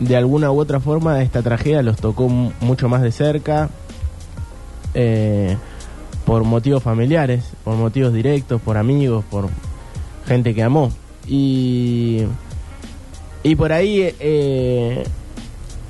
de 0.00 0.16
alguna 0.16 0.50
u 0.50 0.60
otra 0.60 0.80
forma, 0.80 1.22
esta 1.22 1.42
tragedia 1.42 1.82
los 1.82 1.96
tocó 1.96 2.28
mucho 2.28 2.88
más 2.88 3.02
de 3.02 3.10
cerca, 3.10 3.70
eh, 4.94 5.56
por 6.24 6.44
motivos 6.44 6.82
familiares, 6.82 7.44
por 7.64 7.76
motivos 7.76 8.12
directos, 8.12 8.60
por 8.60 8.76
amigos, 8.76 9.24
por 9.30 9.48
gente 10.28 10.54
que 10.54 10.62
amó. 10.62 10.92
Y, 11.26 12.24
y 13.42 13.56
por 13.56 13.72
ahí, 13.72 14.14
eh, 14.20 15.04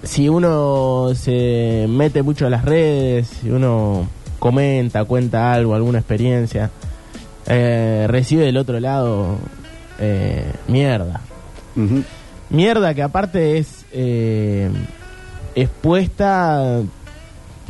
si 0.02 0.28
uno 0.28 1.10
se 1.14 1.86
mete 1.88 2.22
mucho 2.22 2.46
a 2.46 2.50
las 2.50 2.64
redes, 2.64 3.28
si 3.28 3.50
uno 3.50 4.08
comenta, 4.38 5.04
cuenta 5.04 5.52
algo, 5.52 5.74
alguna 5.74 5.98
experiencia, 5.98 6.70
eh, 7.46 8.06
recibe 8.08 8.44
del 8.44 8.56
otro 8.56 8.78
lado 8.78 9.36
eh, 9.98 10.52
mierda. 10.68 11.20
Mierda 12.50 12.92
que 12.94 13.02
aparte 13.02 13.58
es 13.58 13.86
eh, 13.92 14.68
expuesta 15.54 16.80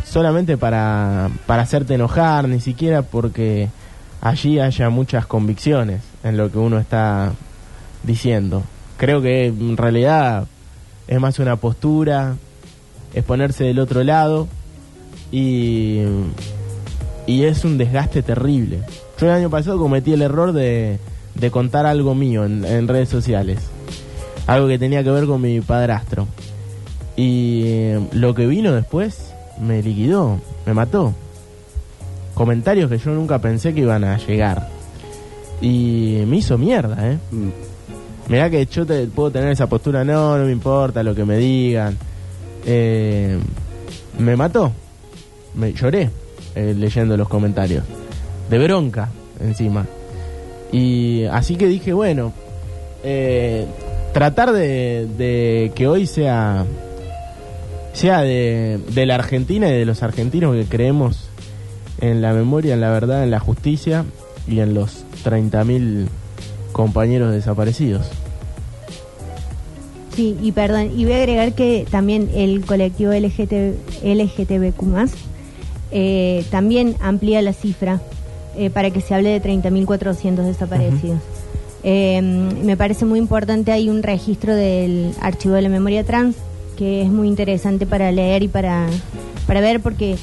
solamente 0.04 0.56
para, 0.56 1.30
para 1.46 1.62
hacerte 1.62 1.94
enojar, 1.94 2.48
ni 2.48 2.60
siquiera 2.60 3.02
porque 3.02 3.68
allí 4.22 4.58
haya 4.60 4.88
muchas 4.88 5.26
convicciones 5.26 6.07
en 6.24 6.36
lo 6.36 6.50
que 6.50 6.58
uno 6.58 6.78
está 6.78 7.32
diciendo. 8.02 8.62
Creo 8.96 9.22
que 9.22 9.46
en 9.46 9.76
realidad 9.76 10.46
es 11.06 11.20
más 11.20 11.38
una 11.38 11.56
postura, 11.56 12.36
es 13.14 13.24
ponerse 13.24 13.64
del 13.64 13.78
otro 13.78 14.04
lado 14.04 14.48
y, 15.30 16.00
y 17.26 17.44
es 17.44 17.64
un 17.64 17.78
desgaste 17.78 18.22
terrible. 18.22 18.80
Yo 19.20 19.26
el 19.26 19.32
año 19.32 19.50
pasado 19.50 19.78
cometí 19.78 20.12
el 20.12 20.22
error 20.22 20.52
de, 20.52 20.98
de 21.34 21.50
contar 21.50 21.86
algo 21.86 22.14
mío 22.14 22.44
en, 22.44 22.88
redes 22.88 23.08
sociales, 23.08 23.60
algo 24.46 24.68
que 24.68 24.78
tenía 24.78 25.04
que 25.04 25.10
ver 25.10 25.26
con 25.26 25.40
mi 25.40 25.60
padrastro. 25.60 26.26
Y 27.16 27.62
eh, 27.66 28.00
lo 28.12 28.34
que 28.34 28.46
vino 28.46 28.72
después 28.72 29.32
me 29.60 29.82
liquidó, 29.82 30.40
me 30.66 30.74
mató. 30.74 31.14
Comentarios 32.34 32.88
que 32.90 32.98
yo 32.98 33.10
nunca 33.10 33.40
pensé 33.40 33.74
que 33.74 33.80
iban 33.80 34.04
a 34.04 34.18
llegar. 34.18 34.68
Y 35.60 36.22
me 36.26 36.36
hizo 36.36 36.56
mierda, 36.56 37.10
¿eh? 37.10 37.18
Mm. 37.30 37.48
Mirá 38.28 38.50
que 38.50 38.66
yo 38.66 38.84
te, 38.84 39.06
puedo 39.06 39.30
tener 39.30 39.50
esa 39.50 39.66
postura, 39.66 40.04
no, 40.04 40.36
no 40.36 40.44
me 40.44 40.52
importa 40.52 41.02
lo 41.02 41.14
que 41.14 41.24
me 41.24 41.38
digan. 41.38 41.96
Eh, 42.66 43.38
me 44.18 44.36
mató. 44.36 44.72
Me 45.54 45.72
lloré 45.72 46.10
eh, 46.54 46.74
leyendo 46.76 47.16
los 47.16 47.28
comentarios. 47.28 47.84
De 48.50 48.58
bronca, 48.58 49.08
encima. 49.40 49.86
Y 50.70 51.24
así 51.24 51.56
que 51.56 51.66
dije, 51.66 51.94
bueno, 51.94 52.32
eh, 53.02 53.66
tratar 54.12 54.52
de, 54.52 55.08
de 55.16 55.72
que 55.74 55.88
hoy 55.88 56.06
sea 56.06 56.66
sea 57.94 58.20
de, 58.20 58.78
de 58.90 59.06
la 59.06 59.16
Argentina 59.16 59.68
y 59.68 59.72
de 59.72 59.84
los 59.84 60.02
argentinos 60.02 60.54
que 60.54 60.66
creemos 60.66 61.28
en 62.00 62.22
la 62.22 62.32
memoria, 62.32 62.74
en 62.74 62.80
la 62.80 62.90
verdad, 62.90 63.24
en 63.24 63.30
la 63.30 63.40
justicia 63.40 64.04
y 64.48 64.60
en 64.60 64.74
los 64.74 65.04
30.000 65.24 66.06
compañeros 66.72 67.32
desaparecidos. 67.32 68.06
Sí, 70.14 70.36
y 70.42 70.52
perdón, 70.52 70.90
y 70.96 71.04
voy 71.04 71.14
a 71.14 71.18
agregar 71.18 71.52
que 71.52 71.86
también 71.90 72.28
el 72.34 72.64
colectivo 72.64 73.12
LGT, 73.12 74.02
LGTBQ+, 74.02 75.10
eh, 75.92 76.44
también 76.50 76.96
amplía 77.00 77.40
la 77.40 77.52
cifra 77.52 78.00
eh, 78.56 78.70
para 78.70 78.90
que 78.90 79.00
se 79.00 79.14
hable 79.14 79.30
de 79.30 79.40
30.400 79.40 80.42
desaparecidos. 80.44 81.20
Eh, 81.84 82.20
me 82.20 82.76
parece 82.76 83.04
muy 83.04 83.20
importante, 83.20 83.70
hay 83.70 83.88
un 83.88 84.02
registro 84.02 84.54
del 84.54 85.12
archivo 85.20 85.54
de 85.54 85.62
la 85.62 85.68
memoria 85.68 86.02
trans 86.02 86.34
que 86.76 87.02
es 87.02 87.08
muy 87.08 87.28
interesante 87.28 87.86
para 87.86 88.10
leer 88.10 88.42
y 88.42 88.48
para, 88.48 88.86
para 89.46 89.60
ver 89.60 89.80
porque 89.80 90.16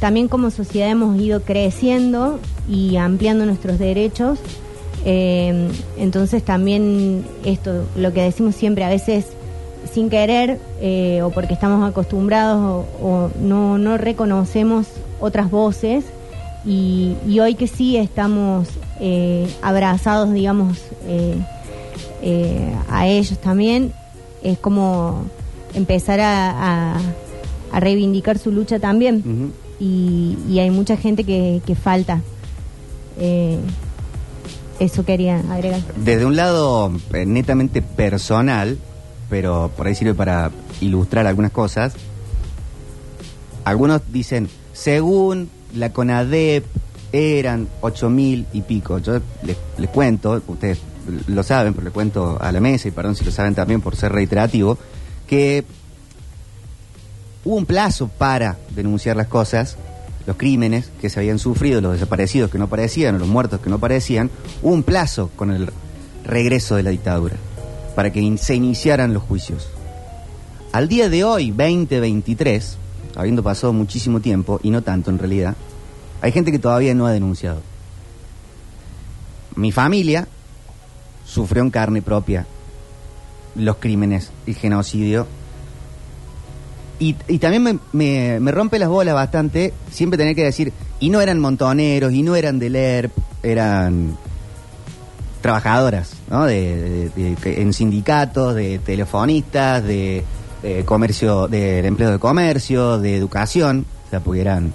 también 0.00 0.28
como 0.28 0.50
sociedad 0.50 0.90
hemos 0.90 1.20
ido 1.20 1.42
creciendo 1.42 2.40
y 2.68 2.96
ampliando 2.96 3.46
nuestros 3.46 3.78
derechos. 3.78 4.38
Eh, 5.04 5.68
entonces 5.98 6.42
también 6.44 7.24
esto, 7.44 7.84
lo 7.96 8.12
que 8.12 8.22
decimos 8.22 8.54
siempre, 8.54 8.84
a 8.84 8.88
veces 8.88 9.26
sin 9.92 10.10
querer 10.10 10.58
eh, 10.80 11.22
o 11.22 11.30
porque 11.30 11.54
estamos 11.54 11.88
acostumbrados 11.88 12.84
o, 13.02 13.30
no, 13.40 13.78
no 13.78 13.96
reconocemos 13.96 14.86
otras 15.20 15.50
voces 15.50 16.04
y, 16.66 17.16
hoy 17.40 17.54
que 17.54 17.66
sí 17.66 17.96
estamos 17.96 18.68
eh, 19.00 19.48
abrazados, 19.62 20.32
digamos, 20.34 20.76
eh, 21.06 22.74
a 22.90 23.06
ellos 23.06 23.38
también, 23.38 23.92
es 24.42 24.58
como 24.58 25.24
empezar 25.74 26.20
a, 26.20 26.94
a- 27.72 27.80
reivindicar 27.80 28.36
su 28.38 28.50
lucha 28.50 28.78
también. 28.78 29.52
Y, 29.80 30.36
y 30.48 30.60
hay 30.60 30.70
mucha 30.70 30.96
gente 30.96 31.24
que, 31.24 31.60
que 31.66 31.74
falta. 31.74 32.20
Eh, 33.18 33.58
eso 34.78 35.04
quería 35.04 35.40
agregar. 35.50 35.80
Desde 35.96 36.24
un 36.24 36.36
lado 36.36 36.92
eh, 37.12 37.26
netamente 37.26 37.82
personal, 37.82 38.78
pero 39.28 39.70
por 39.76 39.86
ahí 39.86 39.94
sirve 39.94 40.14
para 40.14 40.50
ilustrar 40.80 41.26
algunas 41.26 41.50
cosas, 41.50 41.94
algunos 43.64 44.00
dicen, 44.12 44.48
según 44.72 45.50
la 45.74 45.92
CONADEP 45.92 46.64
eran 47.12 47.68
ocho 47.80 48.08
mil 48.08 48.46
y 48.52 48.62
pico. 48.62 48.98
Yo 48.98 49.20
les, 49.42 49.56
les 49.76 49.90
cuento, 49.90 50.42
ustedes 50.46 50.78
lo 51.26 51.42
saben, 51.42 51.74
pero 51.74 51.84
le 51.84 51.90
cuento 51.90 52.38
a 52.40 52.52
la 52.52 52.60
mesa, 52.60 52.88
y 52.88 52.90
perdón 52.90 53.16
si 53.16 53.24
lo 53.24 53.32
saben 53.32 53.54
también 53.54 53.80
por 53.80 53.96
ser 53.96 54.12
reiterativo, 54.12 54.78
que 55.26 55.64
hubo 57.44 57.56
un 57.56 57.66
plazo 57.66 58.08
para 58.08 58.58
denunciar 58.74 59.16
las 59.16 59.26
cosas, 59.26 59.76
los 60.26 60.36
crímenes 60.36 60.90
que 61.00 61.08
se 61.08 61.20
habían 61.20 61.38
sufrido, 61.38 61.80
los 61.80 61.94
desaparecidos 61.94 62.50
que 62.50 62.58
no 62.58 62.68
parecían, 62.68 63.16
o 63.16 63.18
los 63.18 63.28
muertos 63.28 63.60
que 63.60 63.70
no 63.70 63.78
parecían, 63.78 64.30
hubo 64.62 64.72
un 64.72 64.82
plazo 64.82 65.30
con 65.36 65.50
el 65.50 65.70
regreso 66.24 66.76
de 66.76 66.82
la 66.82 66.90
dictadura 66.90 67.36
para 67.94 68.12
que 68.12 68.36
se 68.38 68.54
iniciaran 68.54 69.14
los 69.14 69.22
juicios. 69.22 69.68
Al 70.72 70.88
día 70.88 71.08
de 71.08 71.24
hoy, 71.24 71.50
2023, 71.50 72.76
habiendo 73.16 73.42
pasado 73.42 73.72
muchísimo 73.72 74.20
tiempo, 74.20 74.60
y 74.62 74.70
no 74.70 74.82
tanto 74.82 75.10
en 75.10 75.18
realidad, 75.18 75.56
hay 76.20 76.32
gente 76.32 76.52
que 76.52 76.58
todavía 76.58 76.94
no 76.94 77.06
ha 77.06 77.12
denunciado. 77.12 77.62
mi 79.56 79.72
familia 79.72 80.28
sufrió 81.26 81.62
en 81.62 81.70
carne 81.70 82.02
propia 82.02 82.46
los 83.54 83.76
crímenes, 83.76 84.30
el 84.46 84.54
genocidio. 84.54 85.26
Y, 87.00 87.16
y 87.28 87.38
también 87.38 87.62
me, 87.64 87.78
me- 87.92 88.38
me 88.40 88.52
rompe 88.52 88.78
las 88.78 88.88
bolas 88.88 89.14
bastante 89.14 89.72
siempre 89.90 90.16
tener 90.18 90.36
que 90.36 90.44
decir, 90.44 90.72
y 91.00 91.08
no 91.10 91.20
eran 91.20 91.40
montoneros, 91.40 92.12
y 92.12 92.22
no 92.22 92.36
eran 92.36 92.58
del 92.58 92.76
ERP, 92.76 93.10
eran 93.42 94.16
trabajadoras, 95.40 96.12
¿no? 96.28 96.44
De, 96.44 97.10
en 97.44 97.72
sindicatos, 97.72 98.54
de 98.54 98.78
telefonistas, 98.78 99.82
de, 99.82 100.22
comercio, 100.84 101.48
de, 101.48 101.78
empleo 101.86 102.10
de 102.10 102.18
comercio, 102.18 102.98
de 102.98 103.16
educación, 103.16 103.86
o 104.06 104.10
sea, 104.10 104.20
porque 104.20 104.42
eran 104.42 104.72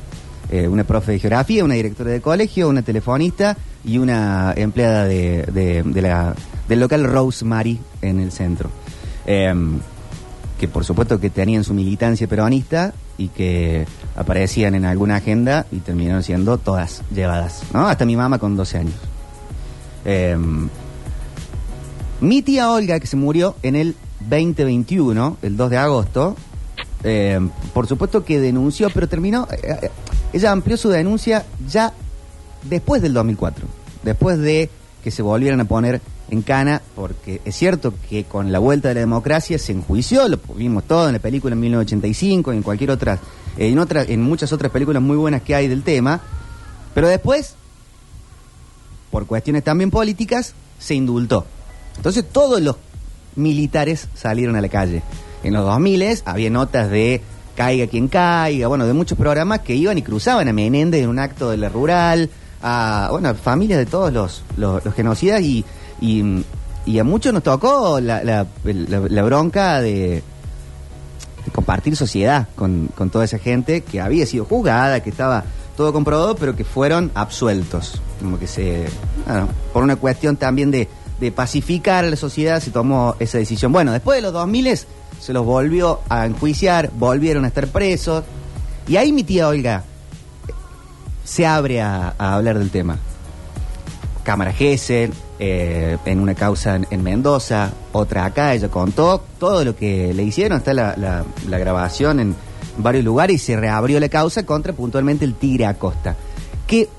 eh, 0.51 0.67
una 0.67 0.83
profe 0.83 1.11
de 1.13 1.19
geografía, 1.19 1.63
una 1.63 1.75
directora 1.75 2.09
de 2.11 2.21
colegio, 2.21 2.67
una 2.69 2.81
telefonista 2.81 3.55
y 3.83 3.99
una 3.99 4.53
empleada 4.57 5.05
de, 5.05 5.43
de- 5.43 5.83
de 5.83 6.01
la, 6.01 6.33
del 6.67 6.79
local 6.79 7.03
Rosemary 7.03 7.79
en 8.01 8.19
el 8.19 8.31
centro. 8.31 8.71
Em, 9.27 9.79
por 10.67 10.85
supuesto 10.85 11.19
que 11.19 11.29
tenían 11.29 11.63
su 11.63 11.73
militancia 11.73 12.27
peronista 12.27 12.93
y 13.17 13.29
que 13.29 13.85
aparecían 14.15 14.75
en 14.75 14.85
alguna 14.85 15.17
agenda 15.17 15.65
y 15.71 15.79
terminaron 15.79 16.23
siendo 16.23 16.57
todas 16.57 17.01
llevadas, 17.13 17.63
¿no? 17.73 17.87
Hasta 17.87 18.05
mi 18.05 18.15
mamá 18.15 18.39
con 18.39 18.55
12 18.55 18.77
años. 18.77 18.95
Em, 20.05 20.69
mi 22.21 22.41
tía 22.41 22.71
Olga, 22.71 22.99
que 22.99 23.07
se 23.07 23.17
murió 23.17 23.55
en 23.63 23.75
el 23.75 23.95
2021, 24.29 25.37
el 25.41 25.57
2 25.57 25.69
de 25.69 25.77
agosto, 25.77 26.35
em, 27.03 27.49
por 27.73 27.87
supuesto 27.87 28.23
que 28.23 28.39
denunció, 28.39 28.89
pero 28.89 29.07
terminó, 29.07 29.47
eh, 29.51 29.77
eh, 29.81 29.91
ella 30.33 30.51
amplió 30.51 30.77
su 30.77 30.89
denuncia 30.89 31.45
ya 31.67 31.93
después 32.63 33.01
del 33.01 33.13
2004, 33.13 33.65
después 34.03 34.39
de 34.39 34.69
que 35.03 35.11
se 35.11 35.21
volvieran 35.21 35.61
a 35.61 35.65
poner 35.65 36.01
en 36.29 36.41
cana, 36.41 36.81
porque 36.95 37.41
es 37.45 37.55
cierto 37.55 37.93
que 38.09 38.23
con 38.23 38.51
la 38.51 38.59
vuelta 38.59 38.89
de 38.89 38.95
la 38.95 38.99
democracia 39.01 39.59
se 39.59 39.71
enjuició, 39.71 40.27
lo 40.27 40.39
vimos 40.55 40.83
todo 40.85 41.07
en 41.07 41.13
la 41.13 41.19
película 41.19 41.53
en 41.53 41.59
1985 41.59 42.53
y 42.53 42.57
en 42.57 42.63
cualquier 42.63 42.91
otra, 42.91 43.19
eh, 43.57 43.69
en, 43.69 43.79
otra, 43.79 44.03
en 44.03 44.21
muchas 44.21 44.51
otras 44.51 44.71
películas 44.71 45.01
muy 45.01 45.17
buenas 45.17 45.41
que 45.41 45.55
hay 45.55 45.67
del 45.67 45.83
tema, 45.83 46.21
pero 46.93 47.07
después, 47.07 47.55
por 49.11 49.27
cuestiones 49.27 49.63
también 49.63 49.91
políticas, 49.91 50.53
se 50.79 50.95
indultó. 50.95 51.45
Entonces 51.97 52.25
todos 52.29 52.61
los 52.61 52.75
militares 53.35 54.07
salieron 54.15 54.55
a 54.55 54.61
la 54.61 54.69
calle. 54.69 55.03
En 55.43 55.53
los 55.53 55.63
2000 55.63 56.21
había 56.25 56.49
notas 56.49 56.89
de 56.89 57.21
caiga 57.55 57.87
quien 57.87 58.07
caiga, 58.07 58.67
bueno, 58.67 58.85
de 58.85 58.93
muchos 58.93 59.17
programas 59.17 59.59
que 59.61 59.75
iban 59.75 59.97
y 59.97 60.01
cruzaban 60.01 60.47
a 60.47 60.53
Menéndez 60.53 61.03
en 61.03 61.09
un 61.09 61.19
acto 61.19 61.51
de 61.51 61.57
la 61.57 61.69
rural, 61.69 62.29
a, 62.61 63.09
bueno, 63.11 63.33
familias 63.35 63.79
de 63.79 63.85
todos 63.85 64.11
los, 64.11 64.43
los 64.57 64.81
genocidas 64.93 65.41
y, 65.41 65.63
y, 66.01 66.43
y 66.85 66.99
a 66.99 67.03
muchos 67.03 67.33
nos 67.33 67.43
tocó 67.43 67.99
la, 67.99 68.23
la, 68.23 68.45
la- 68.63 68.99
la 68.99 69.23
bronca 69.23 69.81
de, 69.81 70.23
compartir 71.53 71.95
sociedad 71.95 72.47
con, 72.55 72.89
toda 73.11 73.23
esa 73.25 73.37
gente 73.39 73.81
que 73.81 74.01
había 74.01 74.25
sido 74.25 74.45
juzgada, 74.45 75.01
que 75.01 75.09
estaba 75.09 75.43
todo 75.77 75.93
comprobado, 75.93 76.35
pero 76.35 76.55
que 76.55 76.63
fueron 76.63 77.11
absueltos. 77.15 78.01
Como 78.21 78.39
que 78.39 78.47
se. 78.47 78.87
bueno, 79.27 79.47
por 79.73 79.83
una 79.83 79.95
cuestión 79.95 80.37
también 80.37 80.71
de, 80.71 80.87
pacificar 81.35 82.03
a 82.05 82.09
la 82.09 82.15
sociedad 82.17 82.59
se 82.61 82.71
tomó 82.71 83.15
esa 83.19 83.37
decisión. 83.37 83.71
Bueno, 83.71 83.91
después 83.91 84.17
de 84.17 84.21
los 84.21 84.33
2000 84.33 84.79
se 85.19 85.33
los 85.33 85.45
volvió 85.45 86.01
a 86.09 86.25
enjuiciar, 86.25 86.91
volvieron 86.97 87.45
a 87.45 87.47
estar 87.47 87.67
presos. 87.67 88.23
Y 88.87 88.97
ahí 88.97 89.11
mi 89.11 89.23
tía 89.23 89.47
Olga 89.47 89.83
se 91.23 91.45
abre 91.45 91.81
a 91.81 92.13
hablar 92.17 92.59
del 92.59 92.69
tema. 92.69 92.97
Cámara 94.25 94.51
Gesell, 94.51 95.13
eh, 95.39 95.97
en 96.05 96.19
una 96.19 96.35
causa 96.35 96.75
en, 96.75 96.85
en 96.91 97.01
Mendoza, 97.03 97.71
otra 97.93 98.25
acá, 98.25 98.53
ella 98.53 98.67
contó 98.67 99.23
todo 99.39 99.63
lo 99.63 99.75
que 99.77 100.13
le 100.13 100.23
hicieron, 100.23 100.57
está 100.57 100.73
la, 100.73 100.95
la- 100.97 101.23
la 101.47 101.57
grabación 101.57 102.19
en 102.19 102.35
varios 102.77 103.05
lugares 103.05 103.35
y 103.35 103.39
se 103.45 103.55
reabrió 103.55 103.99
la 104.01 104.09
causa 104.09 104.43
contra 104.45 104.73
puntualmente 104.73 105.23
el 105.23 105.35
Tigre 105.35 105.65
Acosta, 105.65 106.17
que 106.67 106.89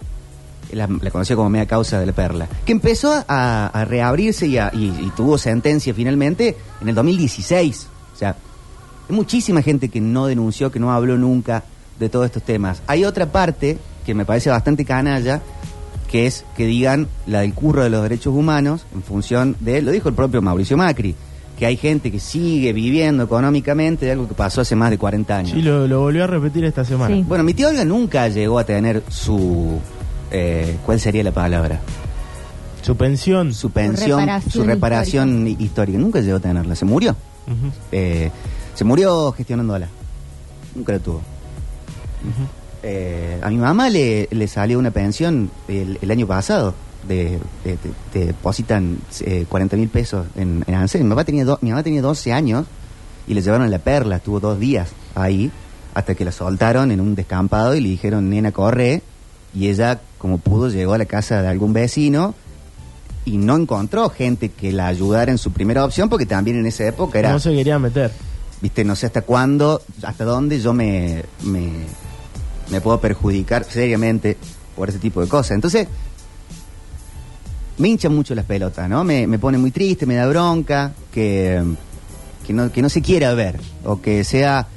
la, 0.72 0.88
la 1.02 1.10
como 1.10 1.50
media 1.50 1.66
causa 1.66 1.98
de 2.00 2.06
la 2.06 2.12
perla, 2.12 2.48
que 2.64 2.72
empezó 2.72 3.22
a, 3.28 3.84
reabrirse 3.88 4.46
y, 4.46 4.56
a- 4.58 4.70
y 4.72 5.12
tuvo 5.16 5.36
sentencia 5.36 5.92
finalmente 5.92 6.56
en 6.80 6.88
el 6.88 6.94
2016. 6.94 7.88
O 8.14 8.16
sea, 8.18 8.36
hay 9.08 9.14
muchísima 9.14 9.62
gente 9.62 9.88
que 9.88 10.00
no 10.00 10.26
denunció, 10.26 10.70
que 10.72 10.80
no 10.80 10.92
habló 10.92 11.16
nunca 11.18 11.62
de 11.98 12.08
todos 12.08 12.26
estos 12.26 12.42
temas. 12.42 12.82
Hay 12.86 13.04
otra 13.04 13.26
parte 13.26 13.78
que 14.04 14.14
me 14.14 14.24
parece 14.24 14.50
bastante 14.50 14.84
canalla, 14.84 15.42
que 16.10 16.26
es 16.26 16.44
que 16.56 16.66
digan 16.66 17.08
la 17.26 17.40
del 17.40 17.52
curro 17.54 17.82
de 17.82 17.90
los 17.90 18.02
derechos 18.02 18.34
humanos 18.34 18.86
en 18.94 19.02
función 19.02 19.56
de, 19.60 19.82
lo 19.82 19.90
dijo 19.90 20.08
el 20.08 20.14
propio 20.14 20.40
Mauricio 20.42 20.76
Macri, 20.76 21.14
que 21.58 21.66
hay 21.66 21.76
gente 21.76 22.10
que 22.12 22.20
sigue 22.20 22.72
viviendo 22.72 23.24
económicamente 23.24 24.06
de 24.06 24.12
algo 24.12 24.28
que 24.28 24.34
pasó 24.34 24.60
hace 24.60 24.76
más 24.76 24.90
de 24.90 24.98
40 24.98 25.36
años. 25.36 25.52
Sí, 25.52 25.62
lo, 25.62 25.86
lo 25.88 26.00
volvió 26.00 26.24
a 26.24 26.26
repetir 26.26 26.64
esta 26.64 26.84
semana. 26.84 27.14
Sí. 27.14 27.24
Bueno, 27.26 27.42
mi 27.44 27.54
tía 27.54 27.68
Olga 27.68 27.84
nunca 27.84 28.28
llegó 28.28 28.58
a 28.58 28.64
tener 28.64 29.02
su... 29.08 29.78
eh, 30.30 30.76
¿Cuál 30.84 31.00
sería 31.00 31.24
la 31.24 31.32
palabra? 31.32 31.80
Su 32.82 32.94
pensión. 32.96 33.52
Su 33.54 33.70
pensión, 33.70 34.20
reparación 34.20 34.52
su 34.52 34.62
reparación 34.64 35.48
histórica. 35.48 35.98
Nunca 35.98 36.20
llegó 36.20 36.36
a 36.36 36.40
tenerla, 36.40 36.74
se 36.76 36.84
murió. 36.84 37.16
Eh, 37.90 38.30
se 38.74 38.84
murió 38.84 39.32
gestionándola. 39.32 39.88
Nunca 40.74 40.92
la 40.92 40.98
tuvo. 40.98 41.16
ujú. 41.16 42.46
Eh, 42.88 43.40
a 43.42 43.50
mi 43.50 43.56
mamá 43.56 43.88
le, 43.90 44.28
le 44.30 44.46
salió 44.46 44.78
una 44.78 44.92
pensión 44.92 45.50
el, 45.66 45.98
el 46.00 46.10
año 46.10 46.26
pasado. 46.26 46.74
De, 47.08 47.38
de- 47.64 47.78
depositan 48.26 48.98
eh, 49.20 49.44
40 49.48 49.76
mil 49.76 49.88
pesos 49.88 50.26
en, 50.36 50.64
en 50.66 50.74
ANSES. 50.74 51.02
Mi 51.02 51.08
mamá, 51.08 51.24
tenía 51.24 51.44
do- 51.44 51.58
mi 51.62 51.70
mamá 51.70 51.82
tenía 51.82 52.02
12 52.02 52.32
años 52.32 52.66
y 53.28 53.34
le 53.34 53.42
llevaron 53.42 53.70
la 53.70 53.78
perla. 53.78 54.16
Estuvo 54.16 54.40
dos 54.40 54.58
días 54.58 54.90
ahí 55.14 55.50
hasta 55.94 56.14
que 56.14 56.24
la 56.24 56.32
soltaron 56.32 56.90
en 56.90 57.00
un 57.00 57.14
descampado 57.14 57.74
y 57.76 57.80
le 57.80 57.88
dijeron, 57.90 58.28
nena, 58.30 58.50
corre. 58.52 59.02
Y 59.54 59.68
ella, 59.68 60.00
como 60.18 60.38
pudo, 60.38 60.68
llegó 60.68 60.94
a 60.94 60.98
la 60.98 61.06
casa 61.06 61.42
de 61.42 61.48
algún 61.48 61.72
vecino 61.72 62.34
y 63.24 63.36
no 63.38 63.56
encontró 63.56 64.10
gente 64.10 64.48
que 64.50 64.72
la 64.72 64.86
ayudara 64.88 65.30
en 65.32 65.38
su 65.38 65.50
primera 65.52 65.84
opción 65.84 66.08
porque 66.08 66.26
también 66.26 66.58
en 66.58 66.66
esa 66.66 66.86
época 66.86 67.18
era 67.18 67.30
No 67.32 67.38
se 67.40 67.50
quería 67.52 67.78
meter. 67.78 68.10
viste, 68.60 68.84
no 68.84 68.94
sé 68.96 69.06
hasta 69.06 69.22
cuándo, 69.22 69.80
hasta 70.02 70.24
dónde 70.24 70.60
yo 70.60 70.72
me, 70.72 71.24
me, 71.44 71.70
me 72.70 72.80
puedo 72.80 73.00
perjudicar 73.00 73.64
seriamente 73.64 74.36
por 74.74 74.88
ese 74.88 74.98
tipo 74.98 75.20
de 75.20 75.28
cosas. 75.28 75.52
Entonces, 75.52 75.88
me 77.78 77.88
hinchan 77.88 78.14
mucho 78.14 78.34
las 78.34 78.44
pelotas, 78.44 78.88
¿no? 78.88 79.04
Me, 79.04 79.26
me 79.26 79.38
pone 79.38 79.58
muy 79.58 79.70
triste, 79.70 80.06
me 80.06 80.14
da 80.14 80.26
bronca, 80.26 80.92
que, 81.12 81.62
que, 82.46 82.52
no, 82.52 82.72
que 82.72 82.82
no 82.82 82.88
se 82.88 83.02
quiera 83.02 83.34
ver, 83.34 83.60
o 83.84 84.00
que 84.00 84.24
sea... 84.24 84.68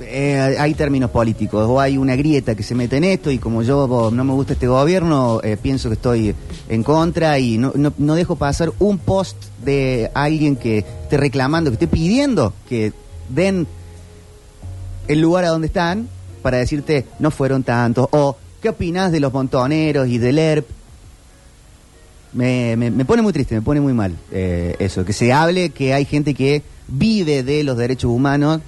eh, 0.00 0.56
hay 0.58 0.74
términos 0.74 1.10
políticos, 1.10 1.64
o 1.68 1.80
hay 1.80 1.96
una 1.96 2.16
grieta 2.16 2.54
que 2.54 2.62
se 2.62 2.74
mete 2.74 2.96
en 2.96 3.04
esto, 3.04 3.30
y 3.30 3.38
como 3.38 3.62
yo 3.62 4.10
no 4.12 4.24
me 4.24 4.32
gusta 4.32 4.54
este 4.54 4.66
gobierno, 4.66 5.40
eh, 5.42 5.56
pienso 5.60 5.88
que 5.88 5.94
estoy 5.94 6.34
en 6.68 6.82
contra 6.82 7.38
y 7.38 7.58
no, 7.58 7.72
no, 7.74 7.92
no 7.98 8.14
dejo 8.14 8.36
pasar 8.36 8.72
un 8.78 8.98
post 8.98 9.36
de 9.64 10.10
alguien 10.14 10.56
que 10.56 10.78
esté 10.78 11.16
reclamando, 11.16 11.70
que 11.70 11.74
esté 11.74 11.86
pidiendo 11.86 12.52
que 12.68 12.92
den 13.28 13.66
el 15.08 15.20
lugar 15.20 15.44
a 15.44 15.48
donde 15.48 15.66
están 15.66 16.08
para 16.42 16.58
decirte 16.58 17.06
no 17.18 17.30
fueron 17.30 17.62
tantos 17.62 18.08
o 18.10 18.36
qué 18.60 18.68
opinas 18.68 19.10
de 19.12 19.20
los 19.20 19.32
montoneros 19.32 20.08
y 20.08 20.18
del 20.18 20.38
ERP 20.38 20.66
me, 22.34 22.76
me- 22.76 23.04
pone 23.04 23.20
muy 23.22 23.32
triste, 23.32 23.54
me 23.54 23.62
pone 23.62 23.80
muy 23.80 23.92
mal 23.92 24.16
eh, 24.30 24.74
eso, 24.78 25.04
que 25.04 25.12
se 25.12 25.32
hable 25.32 25.70
que 25.70 25.92
hay 25.94 26.04
gente 26.04 26.34
que 26.34 26.62
vive 26.88 27.42
de 27.42 27.62
los 27.64 27.76
derechos 27.76 28.10
humanos. 28.10 28.60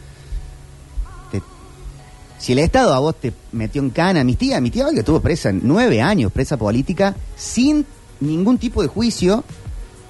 Si 2.38 2.52
el 2.52 2.58
Estado 2.58 2.92
a 2.92 2.98
vos 2.98 3.14
te 3.18 3.32
metió 3.52 3.80
en 3.80 3.88
cana, 3.88 4.22
mi 4.22 4.34
tía, 4.36 4.60
mi 4.60 4.70
tía 4.70 4.86
Olga 4.86 4.98
estuvo 4.98 5.20
presa 5.20 5.50
nueve 5.52 6.02
años, 6.02 6.30
presa 6.30 6.58
política, 6.58 7.14
sin 7.36 7.86
ningún 8.20 8.58
tipo 8.58 8.82
de 8.82 8.88
juicio 8.88 9.44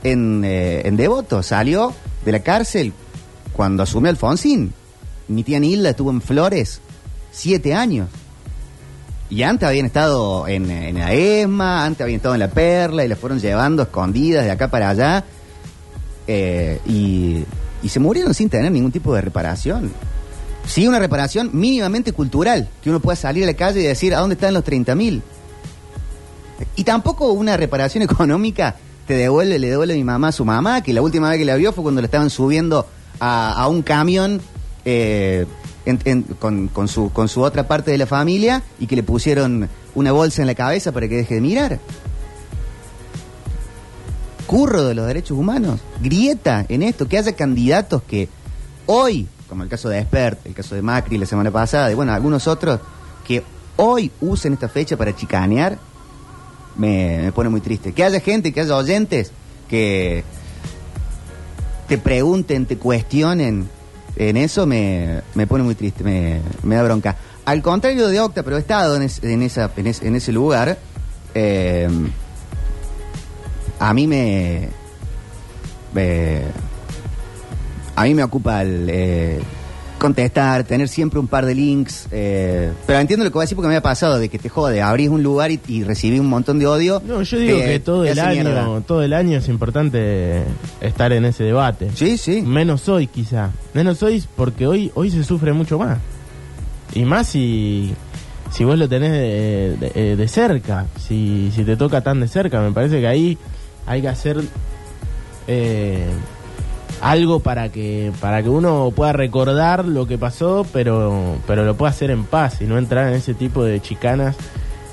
en, 0.03 0.42
eh, 0.44 0.83
en 0.85 0.96
Devoto. 0.96 1.44
Salió 1.44 1.94
de 2.24 2.33
la 2.33 2.40
cárcel 2.40 2.92
cuando 3.53 3.85
asumió 3.85 4.11
Alfonsín. 4.11 4.72
Mi 5.29 5.44
tía 5.44 5.61
Nilda 5.61 5.90
estuvo 5.90 6.11
en 6.11 6.20
Flores 6.20 6.81
siete 7.35 7.75
años. 7.75 8.09
Y 9.31 9.42
antes 9.42 9.68
habían 9.68 9.87
estado 9.87 10.47
en, 10.47 10.70
en 10.70 10.99
la 10.99 11.12
ESMA, 11.12 11.85
antes 11.85 12.03
habían 12.03 12.18
estado 12.18 12.35
en 12.35 12.40
la 12.40 12.51
Perla 12.51 13.05
y 13.05 13.09
las 13.09 13.18
fueron 13.18 13.40
llevando 13.40 13.83
escondidas 13.83 14.44
de 14.44 14.51
acá 14.51 14.68
para 14.70 14.90
allá. 14.90 15.25
Eh, 16.27 16.81
y, 16.87 17.44
y 17.83 17.88
se 17.88 18.01
murieron 18.01 18.33
sin 18.33 18.49
tener 18.49 18.70
ningún 18.70 18.92
tipo 18.92 19.14
de 19.14 19.20
reparación. 19.20 19.92
Sí, 20.66 20.87
una 20.87 20.99
reparación 20.99 21.51
mínimamente 21.53 22.12
cultural, 22.12 22.68
que 22.83 22.90
uno 22.90 23.01
pueda 23.01 23.16
salir 23.16 23.44
a 23.44 23.47
la 23.49 23.55
calle 23.55 23.81
y 23.81 23.85
decir, 23.85 24.14
¿a 24.14 24.20
dónde 24.20 24.35
están 24.35 24.55
los 24.55 24.64
30 24.64 24.94
mil? 24.94 25.23
Y 26.77 26.85
tampoco 26.85 27.33
una 27.33 27.57
reparación 27.57 28.03
económica 28.11 28.77
te 29.07 29.14
devuelve, 29.14 29.59
le 29.59 29.68
devuelve 29.68 29.94
a 29.94 29.97
mi 29.97 30.05
mamá 30.05 30.29
a 30.29 30.33
su 30.33 30.44
mamá, 30.44 30.83
que 30.83 30.92
la 30.92 31.03
última 31.03 31.29
vez 31.29 31.38
que 31.38 31.44
la 31.44 31.57
vio 31.57 31.73
fue 31.73 31.83
cuando 31.83 32.01
la 32.01 32.07
estaban 32.07 32.31
subiendo 32.31 32.87
a, 33.20 33.53
a 33.53 33.68
un 33.68 33.83
camión 33.83 34.40
eh, 34.85 35.47
en- 35.87 36.01
en- 36.05 36.23
con, 36.23 36.68
con 36.68 36.88
su, 36.88 37.11
con 37.12 37.29
su 37.29 37.42
otra 37.42 37.66
parte 37.68 37.90
de 37.90 37.99
la 37.99 38.07
familia 38.07 38.62
y 38.79 38.87
que 38.87 38.97
le 38.97 39.03
pusieron 39.03 39.68
una 39.94 40.12
bolsa 40.12 40.42
en 40.42 40.47
la 40.49 40.55
cabeza 40.55 40.92
para 40.92 41.09
que 41.09 41.16
deje 41.16 41.35
de 41.37 41.40
mirar. 41.40 41.79
curro 44.47 44.85
de 44.85 44.94
los 44.94 45.07
derechos 45.07 45.37
humanos, 45.38 45.81
grieta 46.03 46.64
en 46.68 46.83
esto, 46.83 47.09
que 47.09 47.18
haya 47.18 47.33
candidatos 47.35 48.03
que 48.03 48.29
hoy, 48.87 49.27
como 49.49 49.62
el 49.62 49.68
caso 49.68 49.88
de 49.88 49.99
Expert, 49.99 50.44
el 50.47 50.55
caso 50.55 50.75
de 50.75 50.83
Macri 50.83 51.16
la 51.18 51.27
semana 51.27 51.51
pasada, 51.51 51.90
y 51.90 51.94
bueno, 51.94 52.12
algunos 52.12 52.47
otros, 52.47 52.79
que 53.27 53.42
hoy 53.77 54.12
usen 54.20 54.53
esta 54.53 54.68
fecha 54.68 54.97
para 54.97 55.16
chicanear, 55.16 55.79
me, 56.77 57.23
me 57.23 57.33
pone 57.33 57.49
muy 57.49 57.61
triste. 57.62 57.92
Que 57.92 58.05
haya 58.05 58.20
gente, 58.20 58.53
que 58.53 58.61
haya 58.61 58.77
oyentes 58.77 59.33
que 59.68 60.23
te 61.88 61.99
pregunten, 61.99 62.66
te 62.66 62.77
cuestionen, 62.77 63.68
en 64.16 64.37
eso 64.37 64.66
me, 64.66 65.20
me 65.35 65.46
pone 65.46 65.64
muy 65.64 65.74
triste, 65.74 66.05
me, 66.05 66.40
da 66.77 66.83
bronca. 66.83 67.16
Al 67.44 67.62
contrario 67.62 68.09
de 68.09 68.20
Octa, 68.20 68.42
pero 68.42 68.57
he 68.57 68.61
estado 68.61 68.96
en, 68.96 69.03
es- 69.03 69.22
en 69.22 69.42
esa, 69.42 69.70
en, 69.77 69.87
es- 69.87 70.03
en 70.03 70.16
ese 70.16 70.33
lugar, 70.33 70.79
eh, 71.35 71.88
a 73.79 73.92
mí 73.92 74.07
me, 74.07 74.68
me- 75.92 76.42
a 77.96 78.05
mí 78.05 78.14
me 78.14 78.22
ocupa 78.24 78.62
el 78.62 78.88
eh, 78.90 79.40
contestar, 80.05 80.64
tener 80.64 80.87
siempre 80.88 81.19
un 81.19 81.27
par 81.29 81.47
de 81.47 81.55
links, 81.55 82.09
eh, 82.11 82.71
pero 82.87 82.99
entiendo 82.99 83.25
lo 83.25 83.31
que 83.31 83.35
voy 83.35 83.43
a 83.43 83.45
decir 83.45 83.57
porque 83.57 83.69
me 83.69 83.77
ha 83.77 83.81
pasado 83.83 84.19
de 84.19 84.29
que 84.29 84.38
te 84.38 84.49
jode, 84.51 84.83
abrís 84.83 85.09
un 85.09 85.23
lugar 85.23 85.51
y, 85.51 85.59
y 85.67 85.83
recibís 85.83 86.21
un 86.21 86.29
montón 86.29 86.59
de 86.59 86.67
odio. 86.67 87.01
No, 87.07 87.23
yo 87.23 87.38
digo 87.38 87.59
te- 87.59 87.64
que 87.64 87.81
todo 87.81 88.05
el 88.05 88.19
año, 88.19 88.45
mierda. 88.45 88.81
todo 88.87 89.03
el 89.03 89.12
año 89.14 89.38
es 89.38 89.49
importante 89.49 90.43
estar 90.83 91.12
en 91.12 91.25
ese 91.25 91.45
debate. 91.45 91.88
Sí, 91.95 92.19
sí. 92.19 92.43
Menos 92.43 92.87
hoy 92.88 93.07
quizá. 93.07 93.51
Menos 93.73 94.03
hoy 94.03 94.23
porque 94.37 94.67
hoy 94.67 94.93
hoy 94.95 95.11
se 95.11 95.25
sufre 95.25 95.53
mucho 95.55 95.79
más. 95.79 95.99
Y 96.93 97.05
más 97.05 97.27
si 97.29 97.95
si 98.51 98.62
vos 98.64 98.79
lo 98.79 98.88
tenés 98.88 99.11
de, 99.11 99.77
de- 99.81 99.93
eh, 99.95 100.17
de 100.17 100.29
cerca, 100.29 100.87
si, 101.01 101.51
si 101.55 101.64
te 101.64 101.77
toca 101.77 102.03
tan 102.03 102.21
de 102.21 102.29
cerca, 102.29 102.61
me 102.61 102.73
parece 102.73 103.01
que 103.01 103.07
ahí 103.09 103.38
hay 103.87 104.03
que 104.03 104.09
hacer 104.09 104.37
eh, 105.49 106.07
algo 107.05 107.40
para 107.40 107.69
que 107.69 108.12
para 108.19 108.43
que 108.43 108.49
uno 108.49 108.90
pueda 108.97 109.12
recordar 109.12 109.85
lo 109.85 110.07
que 110.07 110.17
pasó, 110.17 110.67
pero 110.73 111.37
pero 111.47 111.64
lo 111.64 111.77
pueda 111.77 111.90
hacer 111.90 112.11
en 112.11 112.25
paz 112.25 112.62
y 112.62 112.64
no 112.64 112.79
entrar 112.79 113.09
en 113.09 113.14
ese 113.14 113.35
tipo 113.35 113.62
de 113.62 113.79
chicanas 113.81 114.37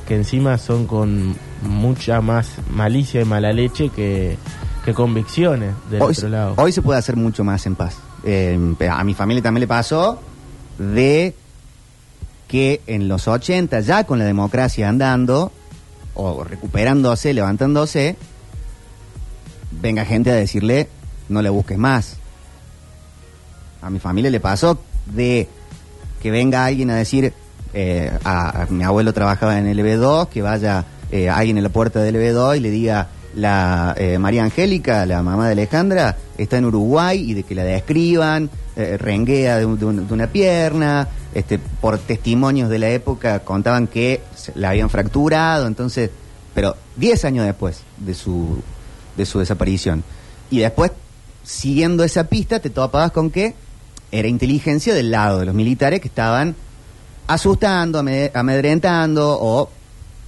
que 0.06 0.15
encima 0.15 0.58
son 0.58 0.88
con 0.88 1.36
mucha 1.62 2.19
más 2.19 2.50
malicia 2.69 3.21
y 3.21 3.26
mala 3.26 3.54
leche 3.54 3.89
que, 3.89 4.38
que 4.84 4.93
convicciones 4.93 5.74
del 5.89 6.02
hoy, 6.02 6.12
otro 6.12 6.28
lado. 6.28 6.54
hoy 6.58 6.74
se 6.74 6.82
puede 6.82 7.00
hacer 7.00 7.15
mucho 7.15 7.45
más 7.45 7.65
en 7.65 7.76
paz. 7.76 7.97
Eh, 8.26 8.60
a 8.89 9.04
mi 9.06 9.13
familia 9.13 9.41
también 9.41 9.62
le 9.62 9.67
pasó 9.67 10.19
de 10.78 11.34
que 12.50 12.82
en 12.88 13.08
los 13.08 13.30
80, 13.30 13.80
ya 13.80 14.04
con 14.04 14.19
la 14.19 14.26
democracia 14.26 14.89
andando, 14.89 15.54
o 16.13 16.43
recuperándose, 16.43 17.34
levantándose, 17.34 18.17
venga 19.71 20.04
gente 20.04 20.30
a 20.30 20.36
decirle, 20.36 20.89
no 21.32 21.41
le 21.41 21.50
busques 21.50 21.78
más. 21.78 22.17
A 23.82 23.89
mi 23.89 24.00
familia 24.00 24.30
le 24.30 24.39
pasó 24.39 24.80
de 25.08 25.48
que 26.22 26.30
venga 26.32 26.65
alguien 26.65 26.89
a 26.91 26.96
decir, 26.96 27.34
eh, 27.74 28.12
a, 28.24 28.67
mi 28.70 28.84
abuelo 28.84 29.13
trabajaba 29.13 29.58
en 29.58 29.65
el 29.67 29.80
EB2, 29.80 30.28
que 30.30 30.41
vaya 30.41 30.86
eh, 31.12 31.30
alguien 31.30 31.58
en 31.58 31.63
la 31.63 31.70
puerta 31.70 32.00
del 32.02 32.15
EB2 32.15 32.58
y 32.58 32.60
le 32.60 32.70
diga, 32.70 33.08
la 33.34 33.96
eh, 33.98 34.20
María 34.20 34.44
Angélica, 34.44 35.06
la 35.06 35.24
mamá 35.24 35.48
de 35.48 35.54
Alejandra, 35.54 36.17
está 36.38 36.58
en 36.58 36.65
Uruguay 36.65 37.32
y 37.32 37.34
de 37.34 37.44
que 37.44 37.56
la 37.56 37.63
describan, 37.63 38.50
eh, 38.76 38.98
renguea 38.98 39.58
de, 39.58 39.65
un- 39.65 39.80
de 39.80 40.06
de 40.06 40.13
una 40.13 40.28
pierna, 40.28 41.08
este, 41.34 41.58
por 41.58 41.98
testimonios 41.98 42.70
de 42.70 42.78
la 42.78 42.89
época 42.89 43.39
contaban 43.39 43.88
que 43.88 44.22
la 44.56 44.70
habían 44.72 44.89
fracturado, 44.89 45.65
entonces, 45.65 46.10
pero 46.54 46.76
10 46.98 47.26
años 47.26 47.46
después 47.46 47.82
de 47.98 48.13
su, 48.13 48.62
de 49.17 49.26
su 49.26 49.39
desaparición. 49.39 50.04
Y 50.50 50.60
después, 50.60 50.91
siguiendo 51.43 52.04
esa 52.04 52.25
pista, 52.25 52.60
te 52.60 52.69
topabas 52.69 53.12
con 53.12 53.30
que 53.32 53.54
era 54.12 54.27
inteligencia 54.27 54.93
del 54.93 55.12
lado 55.12 55.39
de 55.39 55.45
los 55.45 55.56
militares 55.56 55.99
que 56.01 56.08
estaban 56.08 56.56
asustando, 57.27 57.99
ame- 57.99 58.32
amedrentando 58.34 59.38
o 59.39 59.69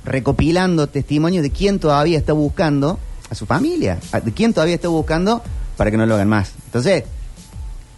recopilando 0.06 0.88
testimonios 0.88 1.44
de 1.44 1.52
quién 1.52 1.80
todavía 1.80 2.18
está 2.18 2.34
buscando 2.34 3.00
a 3.30 3.36
su 3.36 3.46
familia, 3.46 4.00
de 4.24 4.32
quién 4.32 4.54
todavía 4.54 4.76
está 4.76 4.88
buscando 4.90 5.42
para 5.78 5.92
que 5.92 5.98
no 5.98 6.06
lo 6.06 6.16
hagan 6.16 6.30
más. 6.30 6.52
Entonces, 6.66 7.04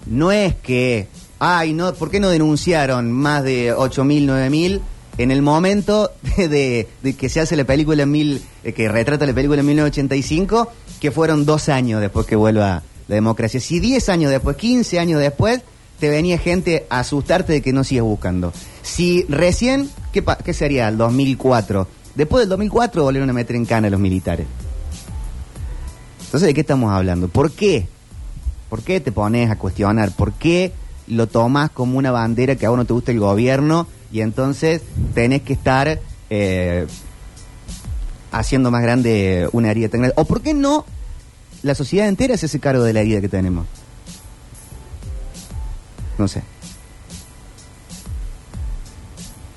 no 0.06 0.32
es 0.32 0.56
que, 0.56 1.08
ay, 1.40 1.74
no, 1.74 1.94
¿por 1.94 2.10
qué 2.12 2.20
no 2.20 2.30
denunciaron 2.30 3.12
más 3.12 3.44
de 3.44 3.74
8.000, 3.76 4.26
9.000 4.28 4.82
en 5.18 5.32
el 5.32 5.42
momento 5.42 6.12
de 6.38 6.88
que 7.18 7.30
se 7.30 7.40
hace 7.40 7.56
la 7.56 7.64
película 7.64 8.04
en 8.04 8.12
mil, 8.12 8.42
eh, 8.64 8.74
que 8.74 8.90
retrata 8.90 9.26
la 9.26 9.34
película 9.34 9.62
en 9.62 9.66
1985, 9.68 10.72
que 11.00 11.12
fueron 11.12 11.46
dos 11.46 11.70
años 11.70 12.02
después 12.02 12.26
que 12.26 12.36
vuelva 12.36 12.84
la 13.08 13.16
democracia? 13.16 13.60
Si 13.60 13.80
10 13.80 14.10
años 14.10 14.32
después, 14.32 14.58
15 14.58 15.00
años 15.00 15.20
después, 15.20 15.62
te 16.00 16.10
venía 16.10 16.38
gente 16.38 16.86
a 16.90 17.00
asustarte 17.00 17.54
de 17.54 17.62
que 17.62 17.74
no 17.74 17.84
sigues 17.84 18.04
buscando. 18.04 18.52
Si 18.82 19.24
recién, 19.30 19.90
¿qué, 20.12 20.54
sería? 20.54 20.88
El 20.88 20.98
2004. 20.98 21.88
Después 22.16 22.42
del 22.42 22.50
2004 22.50 23.04
volvieron 23.04 23.30
a 23.30 23.34
meter 23.34 23.56
en 23.56 23.66
cana 23.66 23.88
a 23.88 23.92
los 23.92 24.00
militares. 24.00 24.48
Entonces, 26.26 26.48
¿de 26.48 26.54
qué 26.54 26.62
estamos 26.62 26.92
hablando? 26.92 27.28
¿Por 27.28 27.52
qué? 27.52 27.88
¿Por 28.70 28.84
qué 28.84 29.00
te 29.00 29.12
pones 29.12 29.50
a 29.50 29.58
cuestionar? 29.58 30.12
¿Por 30.12 30.34
qué 30.34 30.74
lo 31.08 31.28
tomas 31.28 31.70
como 31.70 31.98
una 31.98 32.12
bandera 32.12 32.56
que 32.56 32.66
a 32.66 32.70
vos 32.70 32.78
no 32.78 32.86
te 32.86 32.94
gusta 32.94 33.12
el 33.12 33.20
gobierno 33.20 33.88
y 34.12 34.22
entonces 34.22 34.82
tenés 35.14 35.44
que 35.44 35.54
estar 35.54 36.00
eh, 36.30 36.88
haciendo 38.32 38.72
más 38.72 38.82
grande 38.82 39.48
una 39.54 39.72
herida 39.72 39.90
tan 39.90 40.02
grande? 40.02 40.16
¿O 40.18 40.26
por 40.26 40.42
qué 40.42 40.54
no 40.54 40.86
la 41.64 41.76
sociedad 41.76 42.08
entera 42.08 42.38
se 42.38 42.46
hace 42.46 42.60
cargo 42.60 42.84
de 42.84 42.94
la 42.94 43.02
herida 43.02 43.22
que 43.22 43.30
tenemos? 43.30 43.66
No 46.18 46.28
sé. 46.28 46.44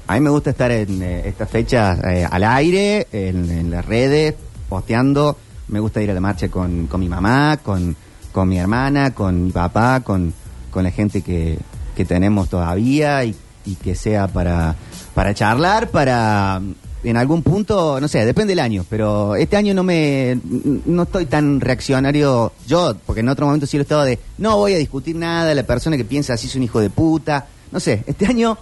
A 0.07 0.15
mí 0.15 0.21
me 0.21 0.31
gusta 0.31 0.51
estar 0.51 0.71
en 0.71 1.03
eh, 1.03 1.29
estas 1.29 1.51
fechas 1.51 1.99
eh, 2.05 2.27
al 2.29 2.43
aire, 2.43 3.07
en, 3.13 3.51
en 3.51 3.71
las 3.71 3.85
redes, 3.85 4.35
posteando. 4.69 5.37
Me 5.69 5.81
gusta 5.81 6.01
ir 6.01 6.11
a 6.11 6.15
la 6.15 6.21
marcha 6.21 6.49
con, 6.49 6.87
con 6.87 7.01
mi 7.01 7.09
mamá, 7.11 7.59
con, 7.59 7.95
con 8.33 8.49
mi 8.49 8.59
hermana, 8.59 9.13
con 9.13 9.45
mi 9.45 9.51
papá, 9.51 10.01
con, 10.01 10.33
con 10.71 10.85
la 10.85 10.91
gente 10.91 11.21
que, 11.21 11.59
que 11.95 12.07
tenemos 12.07 12.49
todavía 12.49 13.23
y, 13.25 13.37
y 13.67 13.75
que 13.75 13.95
sea 13.95 14.29
para, 14.29 14.77
para 15.15 15.35
charlar, 15.35 15.91
para 15.91 16.63
en 17.05 17.17
algún 17.17 17.43
punto, 17.43 18.01
no 18.01 18.09
sé, 18.09 18.25
depende 18.25 18.53
del 18.53 18.61
año, 18.61 18.85
pero 18.89 19.37
este 19.37 19.57
año 19.57 19.73
no 19.73 19.83
me 19.85 20.39
no 20.45 21.05
estoy 21.05 21.27
tan 21.27 21.61
reaccionario 21.61 22.53
yo, 22.67 22.97
porque 23.07 23.21
en 23.21 23.29
otro 23.29 23.47
momento 23.47 23.67
sí 23.67 23.77
lo 23.77 23.83
estaba 23.83 24.05
de 24.05 24.19
no 24.39 24.57
voy 24.57 24.75
a 24.75 24.79
discutir 24.79 25.15
nada, 25.15 25.55
la 25.55 25.63
persona 25.63 25.97
que 25.97 26.05
piensa 26.05 26.35
así 26.35 26.49
es 26.49 26.57
un 26.57 26.65
hijo 26.65 26.81
de 26.81 26.91
puta, 26.91 27.47
no 27.71 27.79
sé, 27.79 28.03
este 28.07 28.27
año 28.27 28.59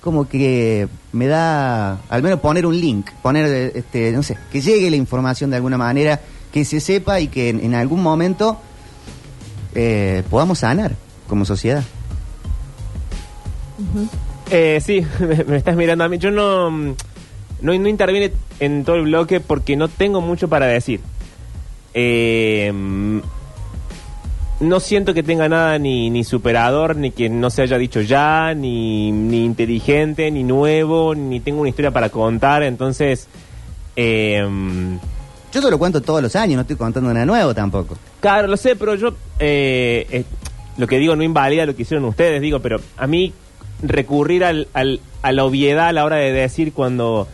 como 0.00 0.28
que 0.28 0.88
me 1.12 1.26
da 1.26 2.00
al 2.08 2.22
menos 2.22 2.40
poner 2.40 2.66
un 2.66 2.78
link, 2.78 3.10
poner 3.22 3.72
este, 3.74 4.12
no 4.12 4.22
sé, 4.22 4.36
que 4.50 4.60
llegue 4.60 4.90
la 4.90 4.96
información 4.96 5.50
de 5.50 5.56
alguna 5.56 5.78
manera, 5.78 6.20
que 6.52 6.64
se 6.64 6.80
sepa 6.80 7.20
y 7.20 7.28
que 7.28 7.50
en, 7.50 7.74
algún 7.74 8.02
momento 8.02 8.58
eh, 9.74 10.24
podamos 10.28 10.60
sanar 10.60 10.96
como 11.28 11.44
sociedad. 11.44 11.84
Eh, 14.50 14.80
sí, 14.84 15.06
me, 15.20 15.44
me 15.44 15.56
estás 15.58 15.76
mirando 15.76 16.04
a 16.04 16.08
mí. 16.08 16.18
Yo 16.18 16.30
no, 16.30 16.96
no, 17.62 17.72
no 17.78 17.88
interviene 17.88 18.32
en 18.60 18.84
todo 18.84 18.96
el 18.96 19.02
bloque 19.02 19.40
porque 19.40 19.76
no 19.76 19.88
tengo 19.88 20.20
mucho 20.20 20.48
para 20.48 20.66
decir. 20.66 21.00
Eh, 21.94 22.72
no 24.60 24.78
siento 24.80 25.14
que 25.14 25.22
tenga 25.22 25.48
nada 25.48 25.78
ni, 25.78 26.10
ni 26.10 26.22
superador, 26.22 26.94
ni 26.96 27.10
que 27.12 27.30
no 27.30 27.48
se 27.48 27.62
haya 27.62 27.78
dicho 27.78 28.02
ya, 28.02 28.52
ni, 28.54 29.10
ni 29.10 29.44
inteligente, 29.44 30.30
ni 30.30 30.42
nuevo, 30.44 31.14
ni 31.14 31.40
tengo 31.40 31.60
una 31.60 31.70
historia 31.70 31.90
para 31.92 32.10
contar. 32.10 32.62
Entonces, 32.62 33.26
eh, 33.96 34.46
Yo 35.52 35.62
te 35.62 35.70
lo 35.70 35.78
cuento 35.78 36.02
todos 36.02 36.22
los 36.22 36.36
años, 36.36 36.56
no 36.56 36.60
estoy 36.62 36.76
contando 36.76 37.12
nada 37.12 37.24
nuevo 37.24 37.54
tampoco. 37.54 37.96
Claro, 38.20 38.48
lo 38.48 38.56
sé, 38.58 38.76
pero 38.76 38.94
yo 38.96 39.14
eh, 39.38 40.06
eh, 40.10 40.24
lo 40.76 40.86
que 40.86 40.98
digo 40.98 41.16
no 41.16 41.22
invalida 41.22 41.64
lo 41.64 41.74
que 41.74 41.82
hicieron 41.82 42.04
ustedes, 42.04 42.42
digo, 42.42 42.60
pero 42.60 42.80
a 42.98 43.06
mí 43.06 43.32
recurrir 43.82 44.44
al, 44.44 44.68
al- 44.74 45.00
a 45.22 45.32
la 45.32 45.44
obviedad 45.44 45.88
a 45.88 45.92
la 45.92 46.04
hora 46.04 46.16
de 46.16 46.32
decir 46.32 46.74
cuando 46.74 47.26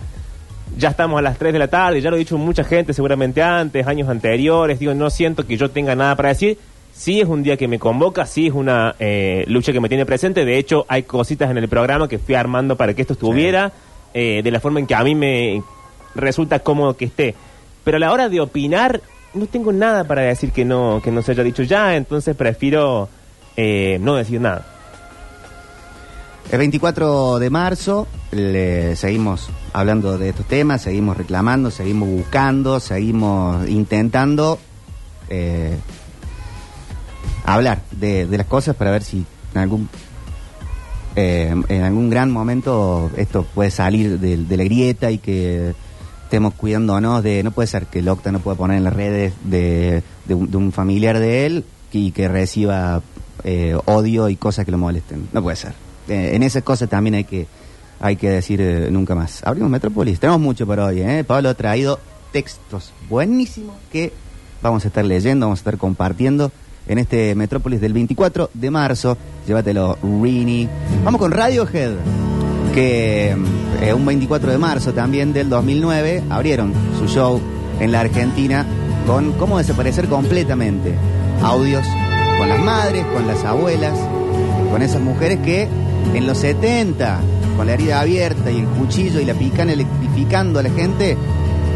ya 0.76 0.90
estamos 0.90 1.18
a 1.18 1.22
las 1.22 1.38
3 1.38 1.52
de 1.52 1.58
la 1.58 1.68
tarde, 1.68 2.00
ya 2.00 2.10
lo 2.10 2.16
ha 2.16 2.18
dicho 2.18 2.36
mucha 2.38 2.64
gente 2.64 2.92
seguramente 2.92 3.42
antes, 3.42 3.86
años 3.86 4.08
anteriores, 4.08 4.78
digo, 4.78 4.94
no 4.94 5.10
siento 5.10 5.46
que 5.46 5.56
yo 5.56 5.70
tenga 5.70 5.94
nada 5.94 6.16
para 6.16 6.30
decir. 6.30 6.58
Sí 6.92 7.20
es 7.20 7.28
un 7.28 7.42
día 7.42 7.58
que 7.58 7.68
me 7.68 7.78
convoca, 7.78 8.24
sí 8.24 8.46
es 8.46 8.54
una 8.54 8.94
eh, 8.98 9.44
lucha 9.48 9.70
que 9.70 9.80
me 9.80 9.88
tiene 9.88 10.06
presente, 10.06 10.46
de 10.46 10.56
hecho 10.56 10.86
hay 10.88 11.02
cositas 11.02 11.50
en 11.50 11.58
el 11.58 11.68
programa 11.68 12.08
que 12.08 12.18
fui 12.18 12.34
armando 12.34 12.76
para 12.76 12.94
que 12.94 13.02
esto 13.02 13.12
estuviera, 13.12 13.72
eh, 14.14 14.40
de 14.42 14.50
la 14.50 14.60
forma 14.60 14.80
en 14.80 14.86
que 14.86 14.94
a 14.94 15.04
mí 15.04 15.14
me 15.14 15.62
resulta 16.14 16.60
cómodo 16.60 16.96
que 16.96 17.04
esté. 17.04 17.34
Pero 17.84 17.98
a 17.98 18.00
la 18.00 18.12
hora 18.12 18.30
de 18.30 18.40
opinar, 18.40 19.02
no 19.34 19.46
tengo 19.46 19.72
nada 19.72 20.04
para 20.04 20.22
decir 20.22 20.52
que 20.52 20.64
no, 20.64 21.02
que 21.04 21.10
no 21.10 21.20
se 21.20 21.32
haya 21.32 21.42
dicho 21.42 21.62
ya, 21.62 21.96
entonces 21.96 22.34
prefiero 22.34 23.10
eh, 23.56 23.98
no 24.00 24.14
decir 24.16 24.40
nada. 24.40 24.75
El 26.50 26.58
24 26.58 27.40
de 27.40 27.50
marzo 27.50 28.06
le 28.30 28.94
seguimos 28.94 29.48
hablando 29.72 30.16
de 30.16 30.28
estos 30.28 30.46
temas, 30.46 30.82
seguimos 30.82 31.16
reclamando, 31.16 31.72
seguimos 31.72 32.08
buscando, 32.08 32.78
seguimos 32.78 33.68
intentando 33.68 34.60
eh, 35.28 35.76
hablar 37.44 37.82
de, 37.90 38.26
de 38.26 38.38
las 38.38 38.46
cosas 38.46 38.76
para 38.76 38.92
ver 38.92 39.02
si 39.02 39.24
en 39.54 39.60
algún 39.60 39.88
eh, 41.16 41.52
en 41.68 41.82
algún 41.82 42.10
gran 42.10 42.30
momento 42.30 43.10
esto 43.16 43.44
puede 43.52 43.72
salir 43.72 44.20
de, 44.20 44.36
de 44.36 44.56
la 44.56 44.64
grieta 44.64 45.10
y 45.10 45.18
que 45.18 45.74
estemos 46.22 46.54
cuidándonos 46.54 47.24
de 47.24 47.42
no 47.42 47.50
puede 47.50 47.66
ser 47.66 47.86
que 47.86 47.98
el 47.98 48.08
Octa 48.08 48.30
no 48.30 48.38
pueda 48.38 48.56
poner 48.56 48.76
en 48.76 48.84
las 48.84 48.92
redes 48.92 49.32
de, 49.42 50.04
de 50.26 50.34
un, 50.34 50.54
un 50.54 50.70
familiar 50.70 51.18
de 51.18 51.46
él 51.46 51.64
y 51.90 52.12
que 52.12 52.28
reciba 52.28 53.02
eh, 53.42 53.76
odio 53.86 54.28
y 54.28 54.36
cosas 54.36 54.64
que 54.64 54.70
lo 54.70 54.78
molesten. 54.78 55.28
No 55.32 55.42
puede 55.42 55.56
ser 55.56 55.85
Eh, 56.08 56.32
en 56.34 56.42
esas 56.42 56.62
cosas 56.62 56.88
también 56.88 57.14
hay 57.14 57.24
que 57.24 57.46
hay 57.98 58.16
que 58.16 58.30
decir 58.30 58.60
eh, 58.60 58.88
nunca 58.90 59.14
más 59.14 59.42
abrimos 59.44 59.70
Metrópolis 59.70 60.20
tenemos 60.20 60.40
mucho 60.40 60.66
para 60.66 60.84
hoy 60.84 61.00
¿eh? 61.00 61.24
Pablo 61.24 61.48
ha 61.48 61.54
traído 61.54 61.98
textos 62.30 62.92
buenísimos 63.08 63.74
que 63.90 64.12
vamos 64.62 64.84
a 64.84 64.88
estar 64.88 65.04
leyendo 65.04 65.46
vamos 65.46 65.58
a 65.58 65.62
estar 65.62 65.78
compartiendo 65.78 66.52
en 66.88 66.98
este 66.98 67.34
Metrópolis 67.34 67.80
del 67.80 67.92
24 67.92 68.50
de 68.54 68.70
marzo. 68.70 69.16
Llévatelo, 69.46 69.98
Rini. 70.02 70.68
Vamos 71.04 71.20
con 71.20 71.30
Radiohead, 71.30 71.92
que 72.74 73.36
eh, 73.80 73.94
un 73.94 74.06
24 74.06 74.50
de 74.50 74.58
marzo 74.58 74.92
también 74.92 75.32
del 75.32 75.48
2009 75.48 76.24
abrieron 76.30 76.72
su 76.98 77.08
show 77.08 77.40
en 77.80 77.92
la 77.92 78.00
Argentina 78.00 78.66
con 79.06 79.32
cómo 79.32 79.58
desaparecer 79.58 80.08
completamente. 80.08 80.94
Audios 81.42 81.86
con 82.38 82.48
las 82.48 82.60
madres, 82.60 83.04
con 83.06 83.26
las 83.26 83.44
abuelas, 83.44 83.98
con 84.70 84.82
esas 84.82 85.00
mujeres 85.00 85.38
que 85.40 85.68
en 86.14 86.26
los 86.26 86.38
70, 86.38 87.20
con 87.56 87.66
la 87.66 87.74
herida 87.74 88.00
abierta 88.00 88.50
y 88.50 88.58
el 88.60 88.66
cuchillo 88.66 89.20
y 89.20 89.24
la 89.24 89.34
picana 89.34 89.72
electrificando 89.72 90.58
a 90.58 90.62
la 90.62 90.70
gente, 90.70 91.16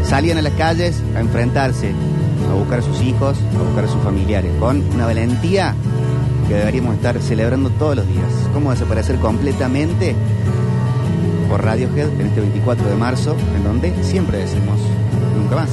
salían 0.03 0.37
a 0.37 0.41
las 0.41 0.53
calles 0.53 1.01
a 1.15 1.19
enfrentarse 1.19 1.93
a 2.51 2.53
buscar 2.53 2.79
a 2.79 2.81
sus 2.81 3.01
hijos, 3.01 3.37
a 3.57 3.63
buscar 3.63 3.85
a 3.85 3.87
sus 3.87 4.01
familiares, 4.01 4.51
con 4.59 4.83
una 4.93 5.05
valentía 5.05 5.75
que 6.47 6.55
deberíamos 6.55 6.95
estar 6.95 7.19
celebrando 7.21 7.69
todos 7.71 7.95
los 7.95 8.07
días. 8.07 8.27
¿Cómo 8.53 8.71
desaparecer 8.71 9.17
completamente? 9.17 10.15
Por 11.49 11.63
Radiohead 11.63 12.09
en 12.19 12.27
este 12.27 12.41
24 12.41 12.87
de 12.87 12.95
marzo, 12.95 13.35
en 13.55 13.63
donde 13.63 14.03
siempre 14.03 14.39
decimos 14.39 14.79
nunca 15.35 15.55
más. 15.55 15.69